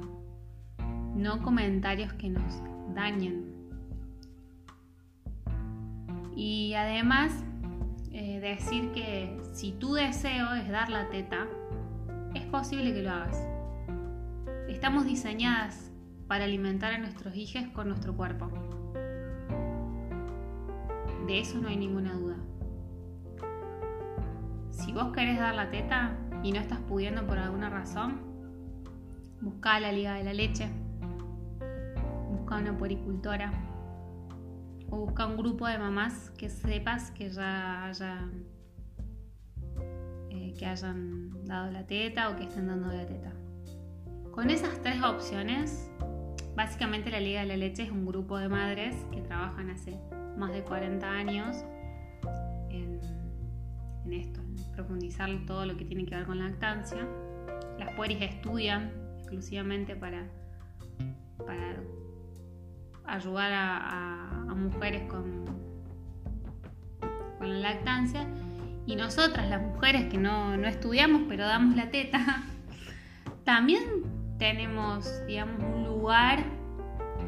no 1.14 1.40
comentarios 1.42 2.12
que 2.14 2.30
nos 2.30 2.60
dañen. 2.92 3.54
Y 6.34 6.74
además, 6.74 7.44
eh, 8.18 8.40
decir 8.40 8.92
que 8.92 9.38
si 9.52 9.72
tu 9.72 9.92
deseo 9.92 10.54
es 10.54 10.70
dar 10.70 10.88
la 10.88 11.10
teta, 11.10 11.46
es 12.34 12.46
posible 12.46 12.94
que 12.94 13.02
lo 13.02 13.10
hagas 13.10 13.46
Estamos 14.68 15.04
diseñadas 15.04 15.92
para 16.26 16.44
alimentar 16.44 16.94
a 16.94 16.98
nuestros 16.98 17.36
hijos 17.36 17.64
con 17.74 17.88
nuestro 17.88 18.16
cuerpo. 18.16 18.48
De 21.26 21.40
eso 21.40 21.58
no 21.58 21.68
hay 21.68 21.76
ninguna 21.76 22.14
duda. 22.14 22.36
Si 24.70 24.92
vos 24.92 25.12
querés 25.12 25.38
dar 25.38 25.54
la 25.54 25.70
teta 25.70 26.16
y 26.42 26.52
no 26.52 26.60
estás 26.60 26.80
pudiendo 26.80 27.26
por 27.26 27.36
alguna 27.36 27.68
razón, 27.68 28.22
busca 29.42 29.78
la 29.78 29.92
liga 29.92 30.14
de 30.14 30.24
la 30.24 30.32
leche, 30.32 30.70
busca 32.30 32.56
una 32.56 32.78
poricultora 32.78 33.52
o 34.90 34.96
busca 34.96 35.26
un 35.26 35.36
grupo 35.36 35.66
de 35.66 35.78
mamás 35.78 36.30
que 36.36 36.48
sepas 36.48 37.10
que 37.10 37.28
ya 37.28 37.90
eh, 40.30 40.54
que 40.58 40.66
hayan 40.66 41.44
dado 41.44 41.70
la 41.70 41.86
teta 41.86 42.30
o 42.30 42.36
que 42.36 42.44
estén 42.44 42.68
dando 42.68 42.88
la 42.88 43.06
teta. 43.06 43.32
Con 44.30 44.50
esas 44.50 44.80
tres 44.82 45.02
opciones, 45.02 45.90
básicamente 46.54 47.10
la 47.10 47.20
Liga 47.20 47.40
de 47.40 47.46
la 47.46 47.56
Leche 47.56 47.84
es 47.84 47.90
un 47.90 48.04
grupo 48.06 48.38
de 48.38 48.48
madres 48.48 48.94
que 49.10 49.22
trabajan 49.22 49.70
hace 49.70 49.98
más 50.36 50.52
de 50.52 50.62
40 50.62 51.08
años 51.08 51.64
en, 52.70 53.00
esto, 54.12 54.40
en 54.40 54.72
profundizar 54.72 55.30
todo 55.46 55.64
lo 55.64 55.76
que 55.76 55.84
tiene 55.84 56.04
que 56.04 56.14
ver 56.14 56.26
con 56.26 56.38
lactancia. 56.38 57.08
las 57.78 57.94
pueris 57.94 58.20
estudian 58.20 58.92
exclusivamente 59.18 59.96
para, 59.96 60.28
para 61.44 61.82
ayudar 63.06 63.52
a, 63.52 64.35
mujeres 64.54 65.02
con, 65.10 65.44
con 67.38 67.50
la 67.50 67.70
lactancia. 67.70 68.26
Y 68.86 68.94
nosotras, 68.94 69.48
las 69.48 69.62
mujeres 69.62 70.06
que 70.06 70.18
no, 70.18 70.54
estudiamos 70.64 71.22
pero 71.28 71.44
damos 71.44 71.74
la 71.74 71.90
teta, 71.90 72.44
también 73.44 73.82
tenemos, 74.38 75.10
digamos, 75.26 75.60
un 75.74 75.84
lugar 75.84 76.44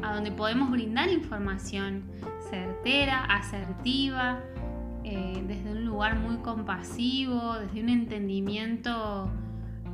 a 0.01 0.13
donde 0.13 0.31
podemos 0.31 0.71
brindar 0.71 1.09
información 1.09 2.03
certera, 2.49 3.25
asertiva, 3.25 4.39
eh, 5.03 5.43
desde 5.47 5.71
un 5.71 5.85
lugar 5.85 6.17
muy 6.17 6.37
compasivo, 6.37 7.55
desde 7.55 7.81
un 7.81 7.89
entendimiento 7.89 9.29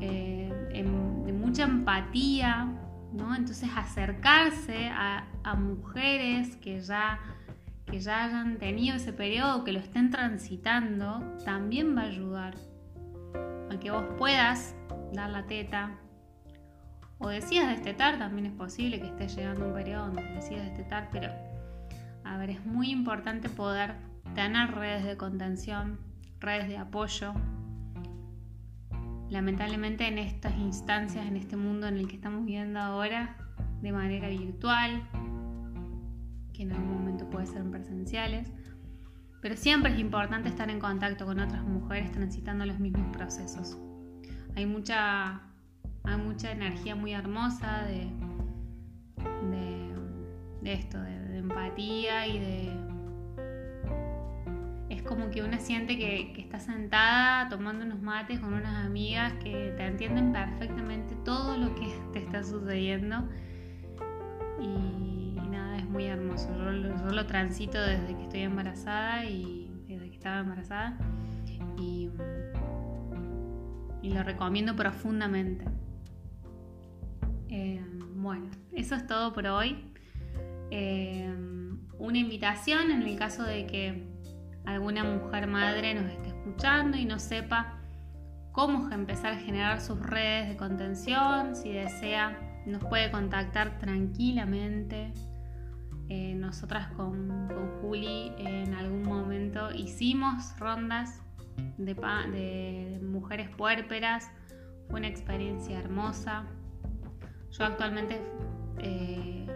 eh, 0.02 0.52
de 1.26 1.34
mucha 1.34 1.64
empatía, 1.64 2.68
¿no? 3.15 3.36
Entonces 3.36 3.69
acercarse 3.75 4.89
a, 4.89 5.25
mujeres 5.58 6.56
que 6.58 6.80
ya, 6.82 7.19
que 7.86 7.99
ya 7.99 8.25
hayan 8.25 8.58
tenido 8.58 8.97
ese 8.97 9.13
periodo, 9.13 9.63
que 9.63 9.71
lo 9.71 9.80
estén 9.80 10.10
transitando, 10.10 11.38
también 11.45 11.95
va 11.95 12.01
a 12.01 12.06
ayudar 12.06 12.56
a 13.71 13.80
que 13.80 13.91
vos 13.91 14.06
puedas 14.17 14.75
dar 15.13 15.30
la 15.30 15.45
teta. 15.45 15.91
O 17.17 17.30
decidas 17.30 17.69
destetar, 17.69 18.17
también 18.17 18.47
es 18.47 18.54
posible 18.54 18.99
que 18.99 19.08
estés 19.08 19.36
llegando 19.36 19.67
un 19.67 19.73
periodo 19.73 20.08
donde 20.08 20.23
decidas 20.34 20.65
destetar, 20.65 21.10
pero 21.12 21.32
a 22.25 22.38
ver, 22.38 22.49
es 22.49 22.65
muy 22.65 22.89
importante 22.89 23.47
poder 23.49 23.95
tener 24.34 24.71
redes 24.71 25.06
de 25.06 25.15
contención, 25.15 25.99
redes 26.39 26.67
de 26.67 26.78
apoyo. 26.78 27.34
Lamentablemente 29.30 30.08
en 30.08 30.20
estas 30.20 30.56
instancias, 30.58 31.26
en 31.26 31.36
este 31.36 31.58
mundo 31.58 31.88
en 31.88 31.98
el 31.98 32.08
que 32.08 32.16
estamos 32.16 32.46
viviendo 32.46 32.80
ahora, 32.80 33.38
de 33.82 33.92
manera 33.92 34.30
virtual, 34.30 35.02
que 36.54 36.64
en 36.64 36.72
algún 36.72 36.94
momento 36.94 37.30
puede 37.30 37.48
ser 37.48 37.64
presenciales, 37.70 38.52
pero 39.42 39.58
siempre 39.58 39.94
es 39.94 40.00
importante 40.00 40.50
estar 40.50 40.70
en 40.70 40.80
contacto 40.80 41.26
con 41.26 41.40
otras 41.40 41.64
mujeres 41.64 42.12
transitando 42.12 42.66
los 42.66 42.80
mismos 42.80 43.16
procesos. 43.16 43.78
Hay 44.56 44.66
mucha, 44.66 45.42
hay 46.04 46.18
mucha 46.18 46.52
energía 46.52 46.96
muy 46.96 47.14
hermosa 47.14 47.84
de, 47.84 48.10
de, 50.62 50.74
esto, 50.74 51.00
de 51.00 51.38
empatía 51.38 52.28
y 52.28 52.40
de 52.40 52.85
como 55.06 55.30
que 55.30 55.41
uno 55.44 55.58
siente 55.60 55.98
que, 55.98 56.34
está 56.38 56.60
sentada 56.60 57.48
tomando 57.50 57.86
unos 57.86 58.02
mates 58.02 58.39
con 58.39 58.54
unas 58.54 58.86
amigas 58.86 59.34
que 59.44 59.74
te 59.78 59.86
entienden 59.86 60.32
perfectamente 60.32 61.15
todo 61.24 61.58
lo 61.58 61.74
que 61.76 61.88
te 62.13 62.20
está 62.20 62.44
sucediendo. 62.44 63.28
Y, 64.60 65.38
nada, 65.50 65.78
es 65.78 65.86
muy 65.86 66.06
hermoso. 66.06 66.50
Yo, 66.58 67.12
lo 67.12 67.26
transito 67.28 67.80
desde 67.82 68.15
que 68.15 68.24
estoy 68.24 68.41
embarazada 68.41 69.26
y 69.26 69.72
desde 69.88 70.10
que 70.10 70.15
estaba 70.15 70.39
embarazada. 70.39 70.98
Y, 71.78 72.10
lo 74.04 74.24
recomiendo 74.24 74.76
profundamente. 74.76 75.65
Eh, 77.50 77.84
bueno, 78.15 78.50
eso 78.72 78.96
es 78.96 79.06
todo 79.08 79.34
por 79.34 79.48
hoy. 79.48 79.91
Eh, 80.72 81.34
una 81.98 82.18
invitación 82.18 82.91
en 82.91 83.02
el 83.02 83.18
caso 83.18 83.44
de 83.44 83.65
que 83.65 84.14
alguna 84.65 85.04
mujer 85.04 85.47
madre 85.47 85.93
nos 85.93 86.12
esté 86.12 86.30
escuchando 86.30 86.97
y 86.97 87.06
no 87.06 87.19
sepa 87.19 87.80
cómo 88.51 88.89
empezar 88.91 89.34
a 89.34 89.38
generar 89.38 89.82
sus 89.82 89.99
redes 89.99 90.49
de 90.49 90.56
contención, 90.56 91.56
si 91.56 91.73
desea 91.73 92.39
nos 92.65 92.84
puede 92.86 93.12
contactar 93.12 93.78
tranquilamente. 93.80 95.13
Eh, 96.08 96.36
nosotras 96.36 96.88
con, 96.93 97.49
Juli 97.82 98.32
en 98.38 98.73
algún 98.73 99.04
momento 99.04 99.71
hicimos 99.73 100.58
rondas 100.58 101.21
de, 101.78 102.99
mujeres 103.04 103.49
puérperas, 103.49 104.32
fue 104.88 104.99
una 104.99 105.08
experiencia 105.08 105.80
hermosa. 105.80 106.45
Yo 107.51 107.65
actualmente 107.65 108.21
eh, 108.80 109.47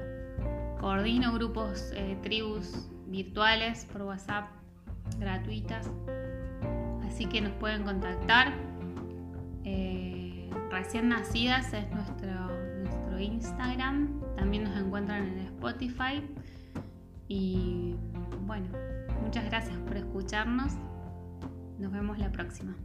coordino 0.80 1.34
grupos, 1.34 1.91
eh, 1.95 2.17
tribus 2.22 2.89
virtuales 3.08 3.86
por 3.86 4.04
WhatsApp 4.04 4.59
gratuitas. 5.17 5.89
Así 7.08 7.26
que 7.26 7.41
nos 7.41 7.54
pueden 7.54 7.84
contactar. 7.84 8.54
Eh, 9.63 10.50
recién 10.72 11.10
nacidas 11.10 11.74
es 11.74 11.89
nuestro, 11.91 12.48
nuestro 12.84 13.19
Instagram. 13.19 14.22
También 14.36 14.63
nos 14.63 14.78
encuentran 14.78 15.28
en 15.28 15.39
Spotify. 15.39 16.24
Y 17.28 17.95
bueno, 18.45 18.67
muchas 19.22 19.45
gracias 19.45 19.78
por 19.80 19.98
escucharnos. 19.98 20.74
Nos 21.78 21.91
vemos 21.91 22.17
la 22.17 22.32
próxima. 22.32 22.76